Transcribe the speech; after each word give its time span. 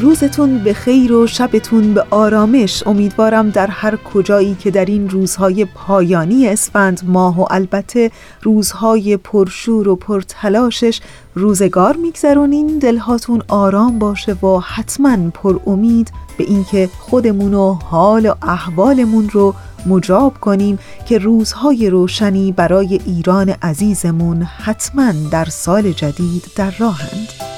روزتون 0.00 0.58
به 0.58 0.72
خیر 0.72 1.12
و 1.12 1.26
شبتون 1.26 1.94
به 1.94 2.04
آرامش. 2.10 2.86
امیدوارم 2.86 3.50
در 3.50 3.66
هر 3.66 3.96
کجایی 3.96 4.54
که 4.54 4.70
در 4.70 4.84
این 4.84 5.10
روزهای 5.10 5.64
پایانی 5.64 6.48
اسفند 6.48 7.00
ماه 7.04 7.40
و 7.40 7.46
البته 7.50 8.10
روزهای 8.42 9.16
پرشور 9.16 9.88
و 9.88 9.96
پرتلاشش 9.96 11.00
روزگار 11.34 11.96
میگذرونین. 11.96 12.78
دلهاتون 12.78 13.42
آرام 13.48 13.98
باشه 13.98 14.32
و 14.32 14.58
حتما 14.60 15.30
پر 15.30 15.58
امید 15.66 16.12
به 16.38 16.44
اینکه 16.44 16.88
خودمون 16.98 17.54
و 17.54 17.72
حال 17.72 18.26
و 18.26 18.34
احوالمون 18.42 19.28
رو 19.32 19.54
مجاب 19.86 20.40
کنیم 20.40 20.78
که 21.08 21.18
روزهای 21.18 21.90
روشنی 21.90 22.52
برای 22.52 23.00
ایران 23.06 23.48
عزیزمون 23.48 24.42
حتما 24.42 25.12
در 25.30 25.44
سال 25.44 25.92
جدید 25.92 26.44
در 26.56 26.74
راهند. 26.78 27.55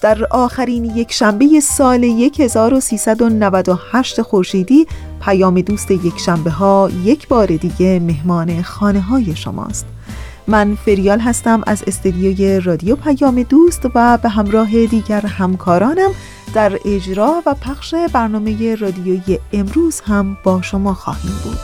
در 0.00 0.26
آخرین 0.30 0.84
یک 0.84 1.12
شنبه 1.12 1.60
سال 1.60 2.04
1398 2.04 4.22
خورشیدی 4.22 4.86
پیام 5.20 5.60
دوست 5.60 5.90
یک 5.90 6.18
شنبه 6.18 6.50
ها 6.50 6.90
یک 7.04 7.28
بار 7.28 7.46
دیگه 7.46 8.00
مهمان 8.00 8.62
خانه 8.62 9.00
های 9.00 9.36
شماست. 9.36 9.86
من 10.46 10.74
فریال 10.74 11.20
هستم 11.20 11.62
از 11.66 11.84
استدیوی 11.86 12.60
رادیو 12.60 12.96
پیام 12.96 13.42
دوست 13.42 13.82
و 13.94 14.18
به 14.22 14.28
همراه 14.28 14.86
دیگر 14.86 15.20
همکارانم 15.20 16.10
در 16.54 16.78
اجرا 16.84 17.42
و 17.46 17.54
پخش 17.54 17.94
برنامه 18.12 18.74
رادیویی 18.74 19.38
امروز 19.52 20.00
هم 20.00 20.36
با 20.44 20.62
شما 20.62 20.94
خواهیم 20.94 21.34
بود. 21.44 21.58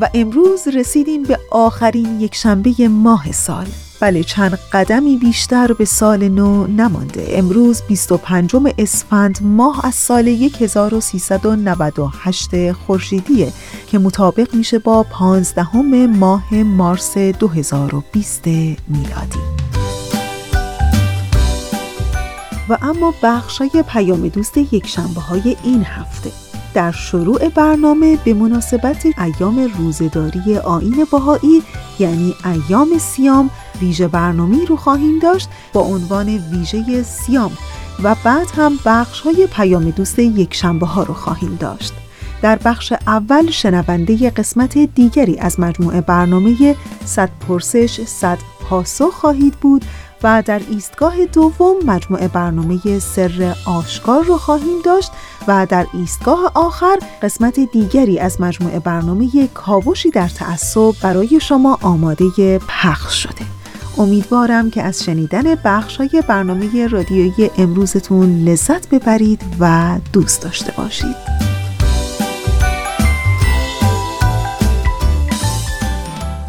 و 0.00 0.08
امروز 0.14 0.68
رسیدیم 0.68 1.22
به 1.22 1.38
آخرین 1.50 2.20
یک 2.20 2.34
شنبه 2.34 2.88
ماه 2.88 3.32
سال. 3.32 3.66
بله 4.04 4.22
چند 4.22 4.58
قدمی 4.72 5.16
بیشتر 5.16 5.72
به 5.72 5.84
سال 5.84 6.28
نو 6.28 6.66
نمانده. 6.66 7.26
امروز 7.28 7.82
25 7.88 8.56
اسفند 8.78 9.38
ماه 9.42 9.86
از 9.86 9.94
سال 9.94 10.28
1398 10.28 12.72
خورشیدیه 12.72 13.52
که 13.86 13.98
مطابق 13.98 14.54
میشه 14.54 14.78
با 14.78 15.02
15 15.02 15.76
ماه 16.06 16.54
مارس 16.54 17.18
2020 17.18 18.46
میلادی. 18.46 19.38
و 22.68 22.78
اما 22.82 23.14
بخشای 23.22 23.84
پیام 23.88 24.28
دوست 24.28 24.56
یک 24.56 24.86
شنبه 24.86 25.20
های 25.20 25.56
این 25.62 25.84
هفته. 25.84 26.43
در 26.74 26.92
شروع 26.92 27.48
برنامه 27.48 28.18
به 28.24 28.34
مناسبت 28.34 29.06
ایام 29.18 29.72
روزداری 29.78 30.58
آین 30.58 31.06
بهایی 31.12 31.62
یعنی 31.98 32.34
ایام 32.44 32.98
سیام 32.98 33.50
ویژه 33.80 34.08
برنامه 34.08 34.64
رو 34.64 34.76
خواهیم 34.76 35.18
داشت 35.18 35.48
با 35.72 35.80
عنوان 35.80 36.28
ویژه 36.28 37.02
سیام 37.02 37.50
و 38.02 38.16
بعد 38.24 38.46
هم 38.56 38.78
بخش 38.84 39.20
های 39.20 39.48
پیام 39.52 39.90
دوست 39.90 40.18
یک 40.18 40.54
شنبه 40.54 40.86
ها 40.86 41.02
رو 41.02 41.14
خواهیم 41.14 41.56
داشت. 41.60 41.92
در 42.42 42.58
بخش 42.64 42.92
اول 43.06 43.50
شنونده 43.50 44.30
قسمت 44.30 44.78
دیگری 44.78 45.38
از 45.38 45.60
مجموعه 45.60 46.00
برنامه 46.00 46.76
صد 47.04 47.30
پرسش 47.48 48.00
صد 48.00 48.38
پاسخ 48.60 49.10
خواهید 49.10 49.54
بود 49.54 49.84
و 50.24 50.42
در 50.46 50.60
ایستگاه 50.70 51.26
دوم 51.26 51.76
مجموعه 51.86 52.28
برنامه 52.28 52.98
سر 52.98 53.54
آشکار 53.66 54.24
رو 54.24 54.36
خواهیم 54.36 54.82
داشت 54.84 55.10
و 55.48 55.66
در 55.66 55.86
ایستگاه 55.92 56.52
آخر 56.54 56.98
قسمت 57.22 57.60
دیگری 57.60 58.18
از 58.18 58.40
مجموعه 58.40 58.78
برنامه 58.78 59.48
کاوشی 59.54 60.10
در 60.10 60.28
تعصب 60.28 60.92
برای 61.02 61.40
شما 61.40 61.78
آماده 61.82 62.58
پخش 62.68 63.22
شده. 63.22 63.44
امیدوارم 63.98 64.70
که 64.70 64.82
از 64.82 65.04
شنیدن 65.04 65.54
بخش 65.64 65.96
های 65.96 66.22
برنامه 66.28 66.86
رادیویی 66.86 67.50
امروزتون 67.58 68.44
لذت 68.44 68.88
ببرید 68.88 69.42
و 69.60 69.98
دوست 70.12 70.42
داشته 70.42 70.72
باشید. 70.76 71.53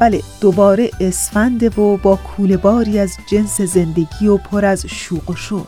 بله 0.06 0.24
دوباره 0.42 0.92
اسفنده 1.00 1.70
و 1.70 1.98
با 1.98 2.16
کوله 2.16 2.58
باری 2.58 3.00
از 3.00 3.18
جنس 3.28 3.62
زندگی 3.62 4.28
و 4.28 4.38
پر 4.38 4.66
از 4.66 4.86
شوق 4.86 5.30
و 5.30 5.36
شور. 5.36 5.68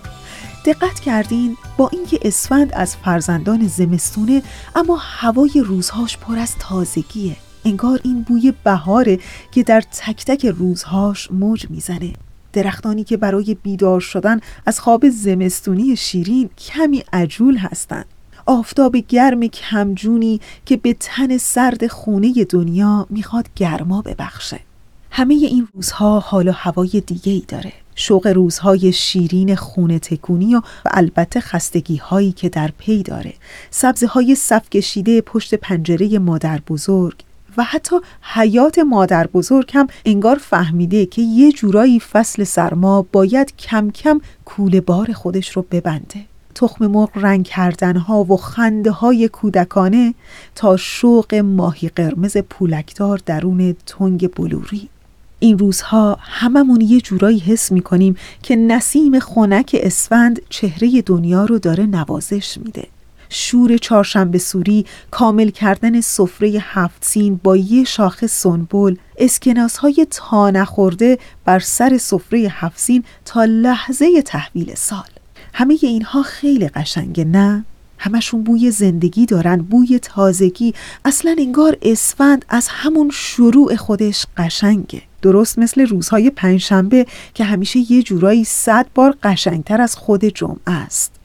دقت 0.66 1.00
کردین 1.00 1.58
با 1.78 1.90
اینکه 1.94 2.20
اسفند 2.22 2.74
از 2.74 2.96
فرزندان 2.96 3.68
زمستونه 3.68 4.42
اما 4.76 4.96
هوای 5.02 5.64
روزهاش 5.66 6.18
پر 6.18 6.38
از 6.38 6.56
تازگیه. 6.60 7.36
انگار 7.66 8.00
این 8.04 8.22
بوی 8.22 8.54
بهاره 8.64 9.20
که 9.52 9.64
در 9.64 9.82
تک 9.82 10.26
تک 10.26 10.46
روزهاش 10.46 11.32
موج 11.32 11.66
می‌زنه. 11.70 12.14
درختانی 12.54 13.04
که 13.04 13.18
برای 13.18 13.58
بیدار 13.64 14.00
شدن 14.00 14.40
از 14.66 14.80
خواب 14.80 15.10
زمستونی 15.10 15.96
شیرین 15.96 16.50
کمی 16.58 17.04
عجول 17.14 17.58
هستند. 17.58 18.06
آفتاب 18.48 18.98
گرم 18.98 19.48
کمجونی 19.48 20.42
که 20.66 20.78
به 20.78 20.96
تن 21.00 21.38
سرد 21.38 21.88
خونه 21.88 22.46
دنیا 22.50 23.08
می‌خواد 23.10 23.48
گرما 23.56 24.02
ببخشه. 24.02 24.60
همه 25.12 25.34
این 25.34 25.68
روزها 25.74 26.20
حال 26.20 26.48
و 26.48 26.52
هوای 26.52 27.04
دیگه 27.06 27.32
ای 27.32 27.44
داره. 27.48 27.74
شوق 27.96 28.28
روزهای 28.28 28.92
شیرین 28.94 29.56
خونه 29.56 30.00
تکونی 30.00 30.56
و, 30.56 30.62
البته 30.86 31.40
خستگی 31.40 31.98
هایی 31.98 32.32
که 32.32 32.50
در 32.50 32.72
پی 32.78 33.04
داره. 33.04 33.34
سبزه 33.70 34.08
های 34.08 34.36
صف 34.36 34.70
کشیده 34.70 35.22
پشت 35.22 35.56
پنجره 35.56 36.20
مادر 36.20 36.62
بزرگ 36.68 37.24
و 37.58 37.64
حتی 37.64 37.96
حیات 38.22 38.80
مادر 38.80 39.28
بزرگ 39.28 39.72
هم 39.74 39.88
انگار 40.06 40.36
فهمیده 40.36 41.06
که 41.06 41.22
یه 41.22 41.52
جورایی 41.52 42.00
فصل 42.00 42.44
سرما 42.44 43.06
باید 43.12 43.58
کم 43.58 43.92
کم 43.92 44.22
کوله 44.46 44.82
بار 44.82 45.14
خودش 45.14 45.50
رو 45.50 45.66
ببنده. 45.72 46.26
تخم 46.58 46.88
مرغ 46.88 47.10
رنگ 47.16 47.46
کردن 47.46 47.98
ها 47.98 48.24
و 48.24 48.38
خنده 48.38 48.92
های 48.92 49.28
کودکانه 49.28 50.14
تا 50.56 50.78
شوق 50.78 51.36
ماهی 51.36 51.90
قرمز 51.90 52.38
پولکدار 52.38 53.22
درون 53.26 53.76
تنگ 53.86 54.32
بلوری. 54.32 54.90
این 55.40 55.58
روزها 55.58 56.18
هممون 56.22 56.82
یه 56.82 57.02
جورایی 57.02 57.40
حس 57.40 57.72
می‌کنیم 57.72 58.16
که 58.44 58.56
نسیم 58.56 59.20
خنک 59.20 59.76
اسفند 59.80 60.42
چهره 60.50 61.02
دنیا 61.02 61.46
رو 61.46 61.60
داره 61.60 61.86
نوازش 61.86 62.58
میده. 62.58 62.88
شور 63.30 63.78
چهارشنبه 63.78 64.38
سوری 64.38 64.86
کامل 65.12 65.50
کردن 65.50 66.02
سفره 66.02 66.50
هفت 66.62 67.06
سین 67.06 67.40
با 67.44 67.58
یه 67.58 67.84
شاخه 67.84 68.28
سنبل 68.28 68.96
اسکناس 69.18 69.78
های 69.78 70.08
تا 70.12 70.50
نخورده 70.50 71.18
بر 71.46 71.60
سر 71.60 71.98
سفره 71.98 72.40
هفت 72.40 72.80
سین 72.80 73.04
تا 73.26 73.46
لحظه 73.46 74.22
تحویل 74.22 74.76
سال. 74.76 75.17
همه 75.58 75.78
اینها 75.82 76.22
خیلی 76.24 76.68
قشنگه 76.68 77.26
نه؟ 77.26 77.66
همشون 77.98 78.44
بوی 78.44 78.72
زندگی 78.72 79.26
دارن 79.26 79.58
بوی 79.58 80.00
تازگی. 80.00 80.74
اصلا 81.06 81.36
انگار 81.40 81.78
اسفند 81.82 82.46
از 82.50 82.68
همون 82.68 83.10
شروع 83.14 83.76
خودش 83.76 84.26
قشنگه. 84.38 85.02
درست 85.22 85.60
مثل 85.60 85.82
روزهای 85.82 86.30
پنجشنبه 86.30 87.06
که 87.34 87.44
همیشه 87.44 87.92
یه 87.92 88.04
جورایی 88.04 88.44
صد 88.44 88.86
بار 88.96 89.16
قشنگتر 89.24 89.82
از 89.82 89.96
خود 89.96 90.26
جمعه 90.26 90.60
است. 90.68 91.17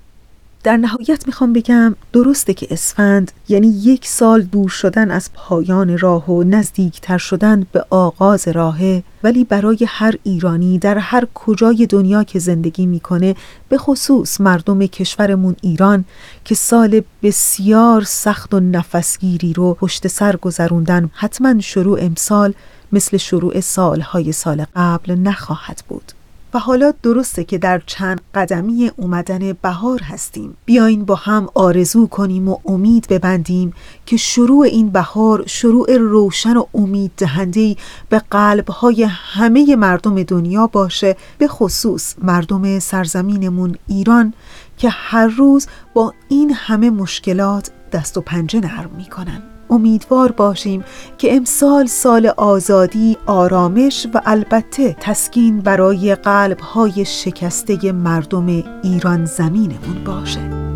در 0.64 0.76
نهایت 0.76 1.26
می‌خوام 1.26 1.52
بگم 1.52 1.94
درسته 2.12 2.54
که 2.54 2.66
اسفند 2.70 3.32
یعنی 3.48 3.68
یک 3.68 4.06
سال 4.06 4.42
دور 4.42 4.68
شدن 4.68 5.10
از 5.10 5.30
پایان 5.34 5.98
راه 5.98 6.30
و 6.30 6.42
نزدیکتر 6.42 7.18
شدن 7.18 7.66
به 7.72 7.84
آغاز 7.90 8.48
راهه 8.48 9.02
ولی 9.22 9.44
برای 9.44 9.78
هر 9.88 10.14
ایرانی 10.22 10.78
در 10.78 10.98
هر 10.98 11.26
کجای 11.34 11.86
دنیا 11.86 12.24
که 12.24 12.38
زندگی 12.38 12.86
می‌کنه 12.86 13.36
به 13.68 13.78
خصوص 13.78 14.40
مردم 14.40 14.86
کشورمون 14.86 15.56
ایران 15.62 16.04
که 16.44 16.54
سال 16.54 17.02
بسیار 17.22 18.02
سخت 18.02 18.54
و 18.54 18.60
نفسگیری 18.60 19.52
رو 19.52 19.74
پشت 19.74 20.08
سر 20.08 20.36
گذروندن 20.36 21.10
حتما 21.12 21.60
شروع 21.60 21.98
امسال 22.02 22.54
مثل 22.92 23.16
شروع 23.16 23.60
سالهای 23.60 24.32
سال 24.32 24.64
قبل 24.76 25.14
نخواهد 25.14 25.82
بود. 25.88 26.12
و 26.54 26.58
حالا 26.58 26.92
درسته 27.02 27.44
که 27.44 27.58
در 27.58 27.82
چند 27.86 28.20
قدمی 28.34 28.90
اومدن 28.96 29.52
بهار 29.62 30.00
هستیم. 30.02 30.56
بیاین 30.64 31.04
با 31.04 31.14
هم 31.14 31.48
آرزو 31.54 32.06
کنیم 32.06 32.48
و 32.48 32.56
امید 32.66 33.06
ببندیم 33.08 33.72
که 34.06 34.16
شروع 34.16 34.64
این 34.64 34.90
بهار 34.90 35.44
شروع 35.46 35.96
روشن 35.96 36.56
و 36.56 36.64
امید 36.74 37.12
دهنده 37.16 37.76
به 38.08 38.22
قلبهای 38.30 39.02
همه 39.02 39.76
مردم 39.76 40.22
دنیا 40.22 40.66
باشه 40.66 41.16
به 41.38 41.48
خصوص 41.48 42.14
مردم 42.22 42.78
سرزمینمون 42.78 43.76
ایران 43.86 44.34
که 44.78 44.88
هر 44.90 45.26
روز 45.26 45.66
با 45.94 46.14
این 46.28 46.52
همه 46.54 46.90
مشکلات 46.90 47.70
دست 47.92 48.18
و 48.18 48.20
پنجه 48.20 48.60
نرم 48.60 48.90
می‌کنن. 48.96 49.51
امیدوار 49.72 50.32
باشیم 50.32 50.84
که 51.18 51.36
امسال 51.36 51.86
سال 51.86 52.26
آزادی، 52.26 53.16
آرامش 53.26 54.06
و 54.14 54.20
البته 54.26 54.96
تسکین 55.00 55.60
برای 55.60 56.14
قلبهای 56.14 57.04
شکسته 57.04 57.92
مردم 57.92 58.46
ایران 58.82 59.24
زمینمون 59.24 60.04
باشه. 60.04 60.71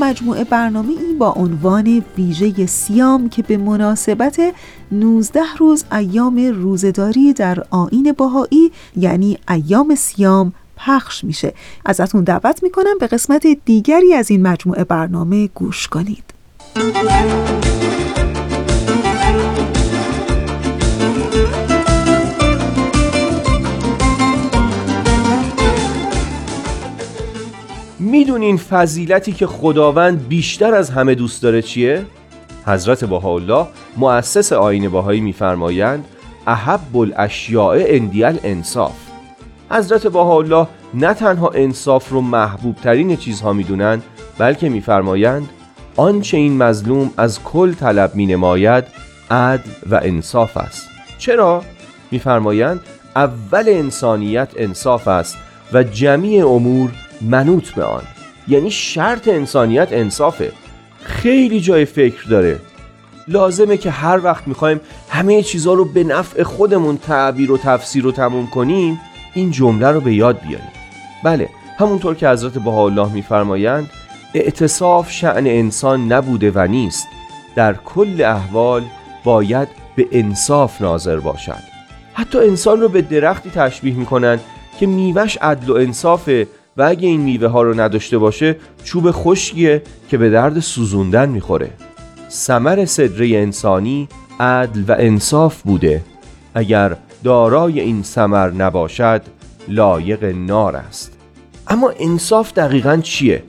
مجموعه 0.00 0.44
برنامه 0.44 0.88
ای 0.88 1.14
با 1.14 1.32
عنوان 1.32 2.04
ویژه 2.18 2.66
سیام 2.66 3.28
که 3.28 3.42
به 3.42 3.56
مناسبت 3.56 4.40
19 4.92 5.40
روز 5.58 5.84
ایام 5.92 6.36
روزداری 6.36 7.32
در 7.32 7.64
آین 7.70 8.14
باهایی 8.18 8.72
یعنی 8.96 9.38
ایام 9.48 9.94
سیام 9.94 10.52
پخش 10.76 11.24
میشه. 11.24 11.54
ازتون 11.84 12.24
دعوت 12.24 12.62
می‌کنم 12.62 12.98
به 13.00 13.06
قسمت 13.06 13.46
دیگری 13.64 14.14
از 14.14 14.30
این 14.30 14.42
مجموعه 14.42 14.84
برنامه 14.84 15.46
گوش 15.54 15.88
کنید. 15.88 16.24
می‌دونین 28.10 28.56
فضیلتی 28.56 29.32
که 29.32 29.46
خداوند 29.46 30.28
بیشتر 30.28 30.74
از 30.74 30.90
همه 30.90 31.14
دوست 31.14 31.42
داره 31.42 31.62
چیه؟ 31.62 32.06
حضرت 32.66 33.04
بهاءالله 33.04 33.66
مؤسس 33.96 34.52
آین 34.52 34.88
باهایی 34.88 35.20
میفرمایند 35.20 36.04
احب 36.46 36.96
الاشیاء 36.96 37.84
اندیل 37.86 38.38
انصاف 38.44 38.92
حضرت 39.70 40.06
بهاءالله 40.06 40.66
نه 40.94 41.14
تنها 41.14 41.50
انصاف 41.54 42.08
رو 42.08 42.20
محبوب 42.20 42.76
ترین 42.76 43.16
چیزها 43.16 43.52
می‌دونند 43.52 44.02
بلکه 44.38 44.68
میفرمایند 44.68 45.48
آنچه 45.96 46.36
این 46.36 46.56
مظلوم 46.56 47.10
از 47.16 47.42
کل 47.42 47.72
طلب 47.72 48.14
می 48.14 48.26
نماید 48.26 48.84
عدل 49.30 49.70
و 49.90 50.00
انصاف 50.02 50.56
است 50.56 50.88
چرا؟ 51.18 51.62
میفرمایند 52.10 52.80
اول 53.16 53.64
انسانیت 53.66 54.48
انصاف 54.56 55.08
است 55.08 55.36
و 55.72 55.82
جمیع 55.82 56.48
امور 56.48 56.90
منوط 57.20 57.70
به 57.70 57.84
آن. 57.84 58.02
یعنی 58.48 58.70
شرط 58.70 59.28
انسانیت 59.28 59.88
انصافه. 59.90 60.52
خیلی 61.02 61.60
جای 61.60 61.84
فکر 61.84 62.24
داره. 62.28 62.58
لازمه 63.28 63.76
که 63.76 63.90
هر 63.90 64.24
وقت 64.24 64.48
می‌خوایم 64.48 64.80
همه 65.08 65.42
چیزها 65.42 65.74
رو 65.74 65.84
به 65.84 66.04
نفع 66.04 66.42
خودمون 66.42 66.98
تعبیر 66.98 67.52
و 67.52 67.58
تفسیر 67.58 68.06
و 68.06 68.12
تموم 68.12 68.46
کنیم 68.46 69.00
این 69.34 69.50
جمله 69.50 69.90
رو 69.90 70.00
به 70.00 70.14
یاد 70.14 70.40
بیاریم. 70.40 70.68
بله 71.24 71.48
همونطور 71.78 72.14
که 72.14 72.28
حضرت 72.28 72.66
الله 72.66 73.12
میفرمایند 73.12 73.90
اعتصاف 74.34 75.10
شعن 75.10 75.46
انسان 75.46 76.12
نبوده 76.12 76.52
و 76.54 76.66
نیست. 76.66 77.06
در 77.56 77.74
کل 77.74 78.22
احوال 78.22 78.82
باید 79.24 79.68
به 79.96 80.06
انصاف 80.12 80.80
ناظر 80.82 81.18
باشد. 81.18 81.62
حتی 82.12 82.38
انسان 82.38 82.80
رو 82.80 82.88
به 82.88 83.02
درختی 83.02 83.50
تشبیه 83.50 83.94
می‌کنند 83.94 84.40
که 84.80 84.86
میوش 84.86 85.38
عدل 85.42 85.70
و 85.70 85.74
انصافه. 85.74 86.46
و 86.80 86.82
اگه 86.82 87.08
این 87.08 87.20
میوه 87.20 87.48
ها 87.48 87.62
رو 87.62 87.80
نداشته 87.80 88.18
باشه 88.18 88.56
چوب 88.84 89.10
خشکیه 89.10 89.82
که 90.08 90.18
به 90.18 90.30
درد 90.30 90.60
سوزوندن 90.60 91.28
می‌خوره. 91.28 91.70
سمر 92.28 92.84
صدره 92.84 93.28
انسانی 93.28 94.08
عدل 94.40 94.82
و 94.88 94.96
انصاف 94.98 95.62
بوده. 95.62 96.04
اگر 96.54 96.96
دارای 97.24 97.80
این 97.80 98.02
سمر 98.02 98.50
نباشد 98.50 99.22
لایق 99.68 100.24
نار 100.24 100.76
است. 100.76 101.12
اما 101.68 101.92
انصاف 101.98 102.52
دقیقا 102.52 102.96
چیه؟ 102.96 103.42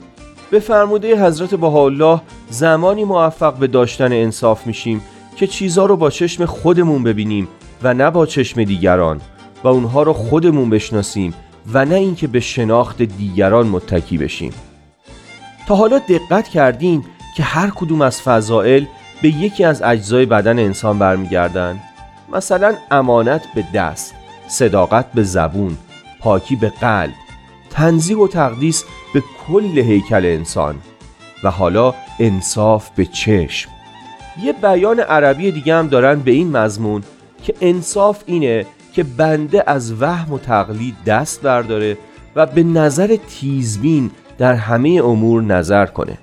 به 0.51 0.59
فرموده 0.59 1.25
حضرت 1.25 1.63
الله 1.63 2.21
زمانی 2.49 3.03
موفق 3.03 3.53
به 3.53 3.67
داشتن 3.67 4.11
انصاف 4.13 4.67
میشیم 4.67 5.01
که 5.35 5.47
چیزها 5.47 5.85
رو 5.85 5.97
با 5.97 6.09
چشم 6.09 6.45
خودمون 6.45 7.03
ببینیم 7.03 7.47
و 7.83 7.93
نه 7.93 8.09
با 8.09 8.25
چشم 8.25 8.63
دیگران 8.63 9.21
و 9.63 9.67
اونها 9.67 10.03
رو 10.03 10.13
خودمون 10.13 10.69
بشناسیم 10.69 11.33
و 11.73 11.85
نه 11.85 11.95
اینکه 11.95 12.27
به 12.27 12.39
شناخت 12.39 13.01
دیگران 13.01 13.67
متکی 13.67 14.17
بشیم. 14.17 14.53
تا 15.67 15.75
حالا 15.75 15.99
دقت 15.99 16.47
کردین 16.47 17.03
که 17.37 17.43
هر 17.43 17.69
کدوم 17.69 18.01
از 18.01 18.21
فضائل 18.21 18.85
به 19.21 19.29
یکی 19.29 19.63
از 19.63 19.81
اجزای 19.81 20.25
بدن 20.25 20.59
انسان 20.59 20.99
برمیگردن. 20.99 21.79
مثلا 22.33 22.75
امانت 22.91 23.41
به 23.55 23.63
دست 23.73 24.13
صداقت 24.47 25.11
به 25.11 25.23
زبون 25.23 25.77
پاکی 26.19 26.55
به 26.55 26.69
قلب 26.69 27.13
تنظیح 27.69 28.17
و 28.17 28.27
تقدیس 28.27 28.83
به 29.13 29.23
کل 29.47 29.77
هیکل 29.77 30.25
انسان 30.25 30.75
و 31.43 31.51
حالا 31.51 31.93
انصاف 32.19 32.89
به 32.89 33.05
چشم. 33.05 33.69
یه 34.43 34.53
بیان 34.53 34.99
عربی 34.99 35.51
دیگه 35.51 35.75
هم 35.75 35.87
دارن 35.87 36.19
به 36.19 36.31
این 36.31 36.57
مضمون 36.57 37.03
که 37.43 37.53
انصاف 37.61 38.23
اینه 38.25 38.65
که 38.93 39.03
بنده 39.03 39.63
از 39.67 40.01
وهم 40.01 40.33
و 40.33 40.39
تقلید 40.39 40.95
دست 41.05 41.41
برداره 41.41 41.97
و 42.35 42.45
به 42.45 42.63
نظر 42.63 43.17
تیزبین 43.29 44.11
در 44.37 44.53
همه 44.53 45.01
امور 45.03 45.41
نظر 45.41 45.85
کنه. 45.85 46.17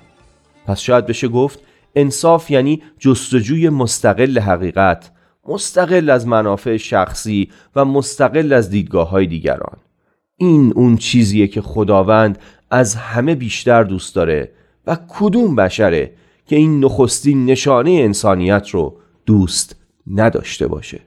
پس 0.67 0.79
شاید 0.79 1.05
بشه 1.05 1.27
گفت 1.27 1.59
انصاف 1.95 2.51
یعنی 2.51 2.81
جستجوی 2.99 3.69
مستقل 3.69 4.39
حقیقت 4.39 5.11
مستقل 5.47 6.09
از 6.09 6.27
منافع 6.27 6.77
شخصی 6.77 7.49
و 7.75 7.85
مستقل 7.85 8.53
از 8.53 8.69
دیدگاه 8.69 9.09
های 9.09 9.27
دیگران. 9.27 9.77
این 10.37 10.73
اون 10.75 10.97
چیزیه 10.97 11.47
که 11.47 11.61
خداوند 11.61 12.39
از 12.71 12.95
همه 12.95 13.35
بیشتر 13.35 13.83
دوست 13.83 14.15
داره 14.15 14.51
و 14.87 14.97
کدوم 15.07 15.55
بشره 15.55 16.11
که 16.45 16.55
این 16.55 16.85
نخستین 16.85 17.45
نشانه 17.45 17.91
انسانیت 17.91 18.69
رو 18.69 18.97
دوست 19.25 19.75
نداشته 20.07 20.67
باشه. 20.67 20.99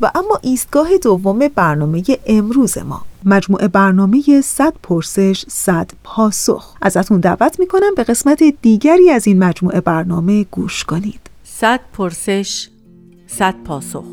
و 0.00 0.10
اما 0.14 0.38
ایستگاه 0.42 0.88
دوم 1.02 1.48
برنامه 1.54 2.02
امروز 2.26 2.78
ما. 2.78 3.02
مجموعه 3.24 3.68
برنامه 3.68 4.40
100 4.40 4.74
پرسش 4.82 5.44
100 5.48 5.90
پاسخ. 6.04 6.76
ازتون 6.82 7.20
دعوت 7.20 7.60
می‌کنم 7.60 7.94
به 7.96 8.04
قسمت 8.04 8.42
دیگری 8.62 9.10
از 9.10 9.26
این 9.26 9.44
مجموعه 9.44 9.80
برنامه 9.80 10.44
گوش 10.44 10.84
کنید. 10.84 11.20
100 11.44 11.80
پرسش 11.92 12.68
100 13.26 13.54
پاسخ. 13.64 14.04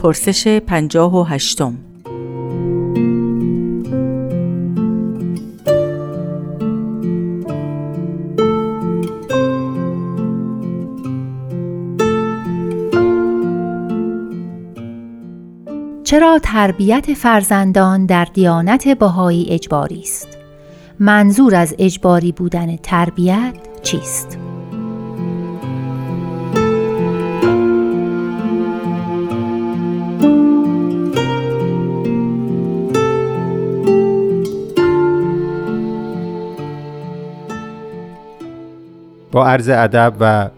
پرسش 0.00 0.48
پنجاه 0.48 1.20
و 1.20 1.22
هشتم 1.22 1.78
چرا 16.04 16.38
تربیت 16.42 17.14
فرزندان 17.14 18.06
در 18.06 18.24
دیانت 18.24 18.88
بهایی 18.88 19.46
اجباری 19.50 20.00
است؟ 20.00 20.28
منظور 20.98 21.54
از 21.54 21.74
اجباری 21.78 22.32
بودن 22.32 22.76
تربیت 22.76 23.54
چیست؟ 23.82 24.38
با 39.32 39.46
عرض 39.46 39.68
ادب 39.68 40.14
و 40.20 40.50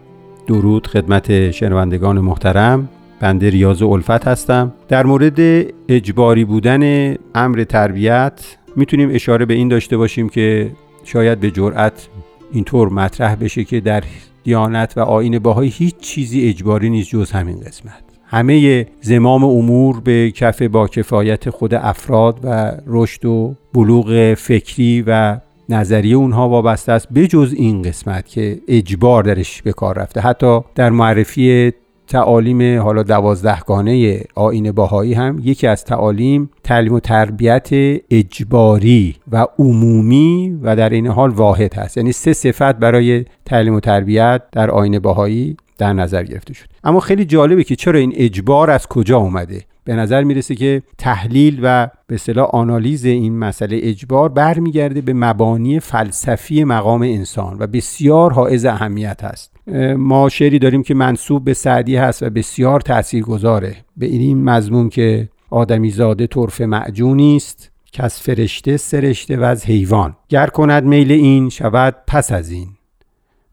درود 0.47 0.87
خدمت 0.87 1.51
شنوندگان 1.51 2.19
محترم 2.19 2.89
بنده 3.19 3.49
ریاض 3.49 3.81
و 3.81 3.89
الفت 3.89 4.27
هستم. 4.27 4.73
در 4.87 5.05
مورد 5.05 5.65
اجباری 5.89 6.45
بودن 6.45 7.13
امر 7.35 7.63
تربیت 7.63 8.57
می‌تونیم 8.75 9.09
اشاره 9.13 9.45
به 9.45 9.53
این 9.53 9.67
داشته 9.67 9.97
باشیم 9.97 10.29
که 10.29 10.71
شاید 11.03 11.39
به 11.39 11.51
جرأت 11.51 12.07
اینطور 12.51 12.89
مطرح 12.89 13.35
بشه 13.35 13.63
که 13.63 13.79
در 13.79 14.03
دیانت 14.43 14.93
و 14.97 14.99
آین 14.99 15.39
باهای 15.39 15.67
هیچ 15.67 15.97
چیزی 15.97 16.49
اجباری 16.49 16.89
نیست 16.89 17.09
جز 17.09 17.31
همین 17.31 17.59
قسمت. 17.59 18.03
همه 18.25 18.87
زمام 19.01 19.43
امور 19.43 19.99
به 19.99 20.31
کف 20.31 20.61
با 20.61 20.87
کفایت 20.87 21.49
خود 21.49 21.73
افراد 21.73 22.39
و 22.43 22.71
رشد 22.87 23.25
و 23.25 23.55
بلوغ 23.73 24.33
فکری 24.33 25.03
و 25.07 25.37
نظریه 25.69 26.15
اونها 26.15 26.49
وابسته 26.49 26.91
است 26.91 27.07
بجز 27.13 27.53
این 27.53 27.81
قسمت 27.81 28.27
که 28.27 28.59
اجبار 28.67 29.23
درش 29.23 29.61
به 29.61 29.71
کار 29.71 29.99
رفته. 29.99 30.21
حتی 30.21 30.59
در 30.75 30.89
معرفی 30.89 31.71
تعالیم 32.07 32.81
حالا 32.81 33.03
دوازدهگانه 33.03 34.23
آین 34.35 34.71
باهایی 34.71 35.13
هم 35.13 35.41
یکی 35.43 35.67
از 35.67 35.83
تعالیم 35.83 36.49
تعلیم 36.63 36.93
و 36.93 36.99
تربیت 36.99 37.69
اجباری 38.11 39.15
و 39.31 39.47
عمومی 39.59 40.59
و 40.63 40.75
در 40.75 40.89
این 40.89 41.07
حال 41.07 41.29
واحد 41.29 41.73
هست. 41.73 41.97
یعنی 41.97 42.11
سه 42.11 42.33
صفت 42.33 42.75
برای 42.75 43.25
تعلیم 43.45 43.75
و 43.75 43.79
تربیت 43.79 44.41
در 44.51 44.71
آین 44.71 44.99
باهایی 44.99 45.57
در 45.77 45.93
نظر 45.93 46.23
گرفته 46.23 46.53
شد. 46.53 46.65
اما 46.83 46.99
خیلی 46.99 47.25
جالبه 47.25 47.63
که 47.63 47.75
چرا 47.75 47.99
این 47.99 48.13
اجبار 48.15 48.71
از 48.71 48.87
کجا 48.87 49.17
اومده؟ 49.17 49.61
به 49.83 49.95
نظر 49.95 50.23
می‌رسه 50.23 50.55
که 50.55 50.83
تحلیل 50.97 51.59
و 51.63 51.89
به 52.07 52.15
اصطلاح 52.15 52.49
آنالیز 52.49 53.05
این 53.05 53.39
مسئله 53.39 53.79
اجبار 53.83 54.29
برمیگرده 54.29 55.01
به 55.01 55.13
مبانی 55.13 55.79
فلسفی 55.79 56.63
مقام 56.63 57.01
انسان 57.01 57.57
و 57.59 57.67
بسیار 57.67 58.33
حائز 58.33 58.65
اهمیت 58.65 59.23
هست 59.23 59.53
ما 59.97 60.29
شعری 60.29 60.59
داریم 60.59 60.83
که 60.83 60.93
منصوب 60.93 61.45
به 61.45 61.53
سعدی 61.53 61.95
هست 61.95 62.23
و 62.23 62.29
بسیار 62.29 62.81
تاثیرگذاره 62.81 63.75
به 63.97 64.05
این 64.05 64.43
مضمون 64.43 64.89
که 64.89 65.29
آدمی 65.49 65.89
زاده 65.89 66.27
طرف 66.27 66.61
معجونی 66.61 67.35
است 67.35 67.71
که 67.91 68.03
از 68.03 68.19
فرشته 68.19 68.77
سرشته 68.77 69.37
و 69.37 69.43
از 69.43 69.65
حیوان. 69.65 70.15
گر 70.29 70.47
کند 70.47 70.83
میل 70.83 71.11
این 71.11 71.49
شود 71.49 71.95
پس 72.07 72.31
از 72.31 72.51
این. 72.51 72.67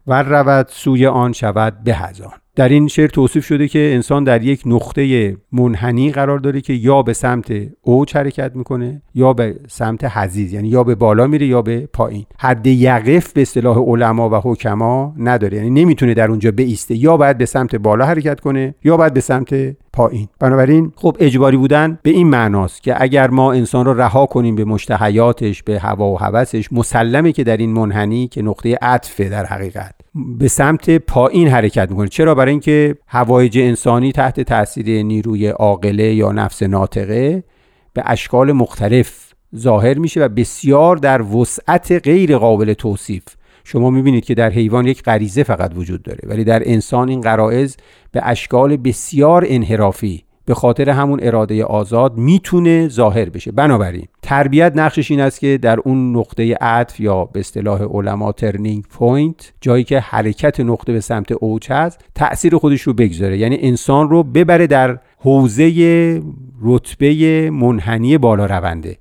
و 0.07 0.23
رود 0.23 0.67
سوی 0.69 1.07
آن 1.07 1.33
شود 1.33 1.83
به 1.83 2.03
از 2.03 2.40
در 2.55 2.69
این 2.69 2.87
شعر 2.87 3.07
توصیف 3.07 3.45
شده 3.45 3.67
که 3.67 3.91
انسان 3.93 4.23
در 4.23 4.43
یک 4.43 4.61
نقطه 4.65 5.37
منحنی 5.51 6.11
قرار 6.11 6.39
داره 6.39 6.61
که 6.61 6.73
یا 6.73 7.01
به 7.01 7.13
سمت 7.13 7.53
اوج 7.81 8.17
حرکت 8.17 8.51
می‌کنه 8.55 9.01
یا 9.15 9.33
به 9.33 9.55
سمت 9.67 10.03
حزیز 10.03 10.53
یعنی 10.53 10.67
یا 10.67 10.83
به 10.83 10.95
بالا 10.95 11.27
میره 11.27 11.47
یا 11.47 11.61
به 11.61 11.89
پایین. 11.93 12.25
حد 12.39 12.67
یقف 12.67 13.33
به 13.33 13.41
اصطلاح 13.41 13.77
علما 13.77 14.29
و 14.29 14.35
حکما 14.35 15.15
نداره 15.17 15.57
یعنی 15.57 15.69
نمی‌تونه 15.69 16.13
در 16.13 16.29
اونجا 16.29 16.51
بیسته 16.51 16.95
یا 16.95 17.17
باید 17.17 17.37
به 17.37 17.45
سمت 17.45 17.75
بالا 17.75 18.05
حرکت 18.05 18.39
کنه 18.39 18.75
یا 18.83 18.97
باید 18.97 19.13
به 19.13 19.21
سمت 19.21 19.75
پایین. 19.93 20.27
بنابراین 20.39 20.91
خب 20.95 21.17
اجباری 21.19 21.57
بودن 21.57 21.99
به 22.03 22.09
این 22.09 22.27
معناست 22.27 22.83
که 22.83 23.01
اگر 23.01 23.29
ما 23.29 23.53
انسان 23.53 23.85
رو 23.85 23.93
رها 23.93 24.25
کنیم 24.25 24.55
به 24.55 24.65
مشتهیاتش 24.65 25.63
به 25.63 25.79
هوا 25.79 26.11
و 26.11 26.19
هوسش 26.19 26.73
مسلمه 26.73 27.31
که 27.31 27.43
در 27.43 27.57
این 27.57 27.73
منحنی 27.73 28.27
که 28.27 28.41
نقطه 28.41 28.77
عطفه 28.81 29.29
در 29.29 29.45
حقیقت. 29.45 29.95
به 30.15 30.47
سمت 30.47 30.97
پایین 30.97 31.47
حرکت 31.47 31.89
می‌کنه. 31.89 32.07
چرا؟ 32.07 32.35
برای 32.35 32.51
اینکه 32.51 32.95
حوائج 33.07 33.57
انسانی 33.57 34.11
تحت 34.11 34.39
تاثیر 34.39 35.03
نیروی 35.03 35.47
عاقله 35.47 36.13
یا 36.13 36.31
نفس 36.31 36.63
ناطقه 36.63 37.43
به 37.93 38.03
اشکال 38.05 38.51
مختلف 38.51 39.33
ظاهر 39.55 39.97
میشه 39.97 40.21
و 40.21 40.27
بسیار 40.27 40.95
در 40.95 41.21
وسعت 41.21 41.91
غیر 41.91 42.37
قابل 42.37 42.73
توصیف 42.73 43.23
شما 43.63 43.89
می‌بینید 43.89 44.25
که 44.25 44.33
در 44.33 44.49
حیوان 44.49 44.87
یک 44.87 45.03
غریزه 45.03 45.43
فقط 45.43 45.71
وجود 45.75 46.03
داره 46.03 46.19
ولی 46.23 46.43
در 46.43 46.69
انسان 46.69 47.09
این 47.09 47.21
غرائز 47.21 47.77
به 48.11 48.21
اشکال 48.23 48.77
بسیار 48.77 49.45
انحرافی 49.47 50.23
به 50.45 50.53
خاطر 50.53 50.89
همون 50.89 51.19
اراده 51.23 51.63
آزاد 51.63 52.17
می‌تونه 52.17 52.87
ظاهر 52.87 53.29
بشه. 53.29 53.51
بنابراین 53.51 54.07
تربیت 54.21 54.73
نقشش 54.75 55.11
این 55.11 55.19
است 55.19 55.39
که 55.39 55.59
در 55.61 55.79
اون 55.79 56.15
نقطه 56.17 56.55
عطف 56.61 56.99
یا 56.99 57.25
به 57.25 57.39
اصطلاح 57.39 57.81
علما 57.81 58.31
turning 58.31 58.83
point 58.83 59.53
جایی 59.61 59.83
که 59.83 59.99
حرکت 59.99 60.59
نقطه 60.59 60.93
به 60.93 60.99
سمت 60.99 61.31
اوج 61.31 61.71
هست 61.71 61.99
تاثیر 62.15 62.57
خودش 62.57 62.81
رو 62.81 62.93
بگذاره. 62.93 63.37
یعنی 63.37 63.57
انسان 63.61 64.09
رو 64.09 64.23
ببره 64.23 64.67
در 64.67 64.99
حوزه 65.17 66.21
رتبه 66.61 67.49
منحنی 67.49 68.17
بالا 68.17 68.45
رونده. 68.45 68.97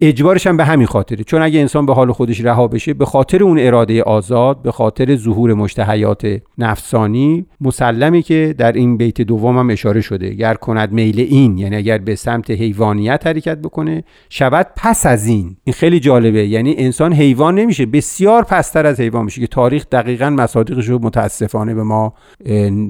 اجبارش 0.00 0.46
هم 0.46 0.56
به 0.56 0.64
همین 0.64 0.86
خاطره. 0.86 1.24
چون 1.24 1.42
اگه 1.42 1.60
انسان 1.60 1.86
به 1.86 1.94
حال 1.94 2.12
خودش 2.12 2.40
رها 2.40 2.68
بشه 2.68 2.94
به 2.94 3.04
خاطر 3.04 3.42
اون 3.42 3.58
اراده 3.58 4.02
آزاد 4.02 4.62
به 4.62 4.72
خاطر 4.72 5.16
ظهور 5.16 5.54
مشتهیات 5.54 6.40
نفسانی 6.58 7.46
مسلمی 7.60 8.22
که 8.22 8.54
در 8.58 8.72
این 8.72 8.96
بیت 8.96 9.20
دوم 9.20 9.58
هم 9.58 9.70
اشاره 9.70 10.00
شده. 10.00 10.34
گر 10.34 10.54
کند 10.54 10.92
میل 10.92 11.20
این 11.20 11.58
یعنی 11.58 11.76
اگر 11.76 11.98
به 11.98 12.14
سمت 12.14 12.50
حیوانیت 12.50 13.26
حرکت 13.26 13.58
بکنه 13.58 14.04
شود 14.28 14.66
پس 14.76 15.06
از 15.06 15.26
این. 15.26 15.56
این 15.64 15.74
خیلی 15.74 16.00
جالبه. 16.00 16.46
یعنی 16.46 16.74
انسان 16.78 17.12
حیوان 17.12 17.54
نمیشه 17.54 17.86
بسیار 17.86 18.44
پستر 18.44 18.86
از 18.86 19.00
حیوان 19.00 19.24
میشه 19.24 19.40
که 19.40 19.46
تاریخ 19.46 19.86
دقیقا 19.92 20.30
مصادیقش 20.30 20.88
رو 20.88 20.98
متاسفانه 21.02 21.74
به 21.74 21.82
ما 21.82 22.14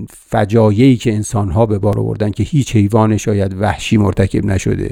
فجایعی 0.09 0.97
که 0.97 1.13
انسانها 1.13 1.67
به 1.67 1.79
بار 1.79 1.99
آوردن 1.99 2.31
که 2.31 2.43
هیچ 2.43 2.77
حیوان 2.77 3.17
شاید 3.17 3.55
وحشی 3.61 3.97
مرتکب 3.97 4.45
نشده. 4.45 4.91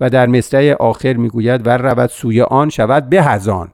و 0.00 0.10
در 0.10 0.26
مصرع 0.26 0.72
آخر 0.72 1.12
می‌گوید 1.12 1.66
و 1.66 1.70
رود 1.70 2.10
سوی 2.10 2.42
آن 2.42 2.68
شود 2.68 3.08
به 3.08 3.22
هزان 3.22 3.68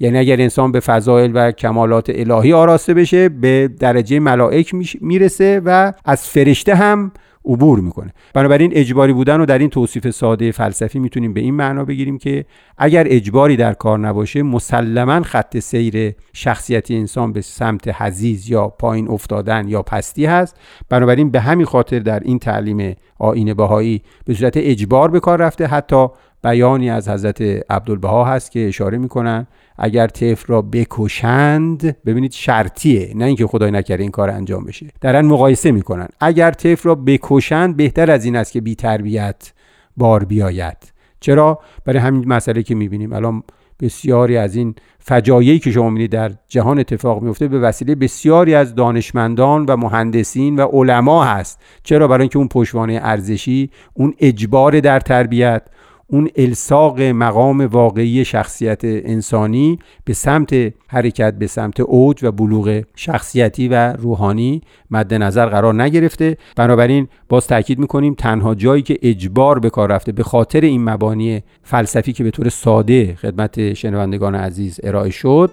یعنی 0.00 0.18
اگر 0.18 0.40
انسان 0.40 0.72
به 0.72 0.80
فضایل 0.80 1.30
و 1.34 1.52
کمالات 1.52 2.10
الهی 2.14 2.52
آراسته 2.52 2.94
بشه 2.94 3.28
به 3.28 3.68
درجه 3.68 4.20
ملائک 4.20 4.74
می‌رسه 5.00 5.62
و 5.64 5.92
از 6.04 6.28
فرشته 6.28 6.74
هم 6.74 7.12
عبور 7.48 7.80
می‌کنه. 7.80 8.12
بنابراین 8.34 8.70
اجباری 8.74 9.12
بودن 9.12 9.38
رو 9.38 9.46
در 9.46 9.58
این 9.58 9.70
توصیف 9.70 10.10
ساده 10.10 10.52
فلسفی 10.52 10.98
می‌تونیم 10.98 11.32
به 11.32 11.40
این 11.40 11.54
معنا 11.54 11.84
بگیریم 11.84 12.18
که 12.18 12.44
اگر 12.78 13.04
اجباری 13.08 13.56
در 13.56 13.72
کار 13.72 13.98
نباشه 13.98 14.42
مسلما 14.42 15.22
خط 15.22 15.58
سیر 15.58 16.14
شخصیتی 16.32 16.96
انسان 16.96 17.32
به 17.32 17.40
سمت 17.40 17.88
حزیز 17.88 18.50
یا 18.50 18.68
پایین 18.68 19.08
افتادن 19.08 19.68
یا 19.68 19.82
پستی 19.82 20.26
هست. 20.26 20.56
بنابراین 20.88 21.30
به 21.30 21.40
همین 21.40 21.66
خاطر 21.66 21.98
در 21.98 22.20
این 22.20 22.38
تعلیم 22.38 22.96
آین 23.18 23.54
بهایی 23.54 24.02
به 24.24 24.34
صورت 24.34 24.52
اجبار 24.56 25.10
به 25.10 25.20
کار 25.20 25.38
رفته. 25.38 25.66
حتی 25.66 26.06
بیانی 26.44 26.90
از 26.90 27.08
حضرت 27.08 27.40
عبدالبها 27.70 28.24
هست 28.24 28.50
که 28.50 28.68
اشاره 28.68 28.98
می‌کنن. 28.98 29.46
اگر 29.78 30.06
طفل 30.06 30.44
را 30.46 30.62
بکشند 30.62 31.96
ببینید 32.06 32.32
شرطیه 32.32 33.12
نه 33.16 33.24
اینکه 33.24 33.46
خدای 33.46 33.70
نکرده 33.70 34.02
این 34.02 34.10
کار 34.10 34.30
انجام 34.30 34.64
بشه. 34.64 34.86
درن 35.00 35.26
مقایسه 35.26 35.72
می‌کنن. 35.72 36.08
اگر 36.20 36.50
طفل 36.50 36.88
را 36.88 36.94
بکشند 36.94 37.76
بهتر 37.76 38.10
از 38.10 38.24
این 38.24 38.36
است 38.36 38.52
که 38.52 38.60
بی 38.60 38.74
تربیت 38.74 39.52
بار 39.96 40.24
بیاید. 40.24 40.76
چرا؟ 41.20 41.58
برای 41.84 41.98
همین 41.98 42.28
مسئله 42.28 42.62
که 42.62 42.74
می‌بینیم. 42.74 43.12
الان 43.12 43.42
بسیاری 43.80 44.36
از 44.36 44.56
این 44.56 44.74
فجایعی 44.98 45.58
که 45.58 45.70
شما 45.70 45.90
می‌بینید 45.90 46.10
در 46.10 46.32
جهان 46.48 46.78
اتفاق 46.78 47.22
میفته 47.22 47.48
به 47.48 47.58
وسیله 47.58 47.94
بسیاری 47.94 48.54
از 48.54 48.74
دانشمندان 48.74 49.64
و 49.64 49.76
مهندسین 49.76 50.56
و 50.56 50.66
علما 50.66 51.24
هست. 51.24 51.60
چرا؟ 51.82 52.08
برای 52.08 52.22
اینکه 52.22 52.38
اون 52.38 52.48
پشوانه 52.48 53.00
ارزشی 53.02 53.70
اون 53.94 54.14
اجبار 54.18 54.80
در 54.80 55.00
تربیت 55.00 55.62
اون 56.10 56.28
الساق 56.36 57.00
مقام 57.00 57.60
واقعی 57.60 58.24
شخصیت 58.24 58.80
انسانی 58.84 59.78
به 60.04 60.12
سمت 60.12 60.74
حرکت 60.86 61.34
به 61.34 61.46
سمت 61.46 61.80
اوج 61.80 62.24
و 62.24 62.32
بلوغ 62.32 62.82
شخصیتی 62.94 63.68
و 63.68 63.92
روحانی 63.92 64.60
مد 64.90 65.14
نظر 65.14 65.46
قرار 65.46 65.82
نگرفته. 65.82 66.36
بنابراین 66.56 67.08
باز 67.28 67.46
تاکید 67.46 67.78
می‌کنیم 67.78 68.14
تنها 68.14 68.54
جایی 68.54 68.82
که 68.82 68.98
اجبار 69.02 69.58
به 69.58 69.70
کار 69.70 69.92
رفته 69.92 70.12
به 70.12 70.22
خاطر 70.22 70.60
این 70.60 70.84
مبانی 70.84 71.42
فلسفی 71.62 72.12
که 72.12 72.24
به 72.24 72.30
طور 72.30 72.48
ساده 72.48 73.14
خدمت 73.14 73.72
شنوندگان 73.72 74.34
عزیز 74.34 74.80
ارائه 74.82 75.10
شد 75.10 75.50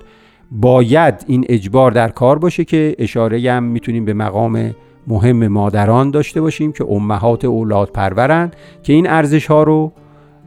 باید 0.51 1.25
این 1.27 1.45
اجبار 1.49 1.91
در 1.91 2.09
کار 2.09 2.39
باشه 2.39 2.65
که 2.65 2.95
اشاره 2.99 3.51
هم 3.51 3.63
می‌تونیم 3.63 4.05
به 4.05 4.13
مقام 4.13 4.75
مهم 5.07 5.47
مادران 5.47 6.11
داشته 6.11 6.41
باشیم 6.41 6.71
که 6.71 6.85
امهات 6.89 7.45
اولاد 7.45 7.89
پرورند 7.89 8.55
که 8.83 8.93
این 8.93 9.09
ارزش 9.09 9.45
ها 9.45 9.63
رو 9.63 9.91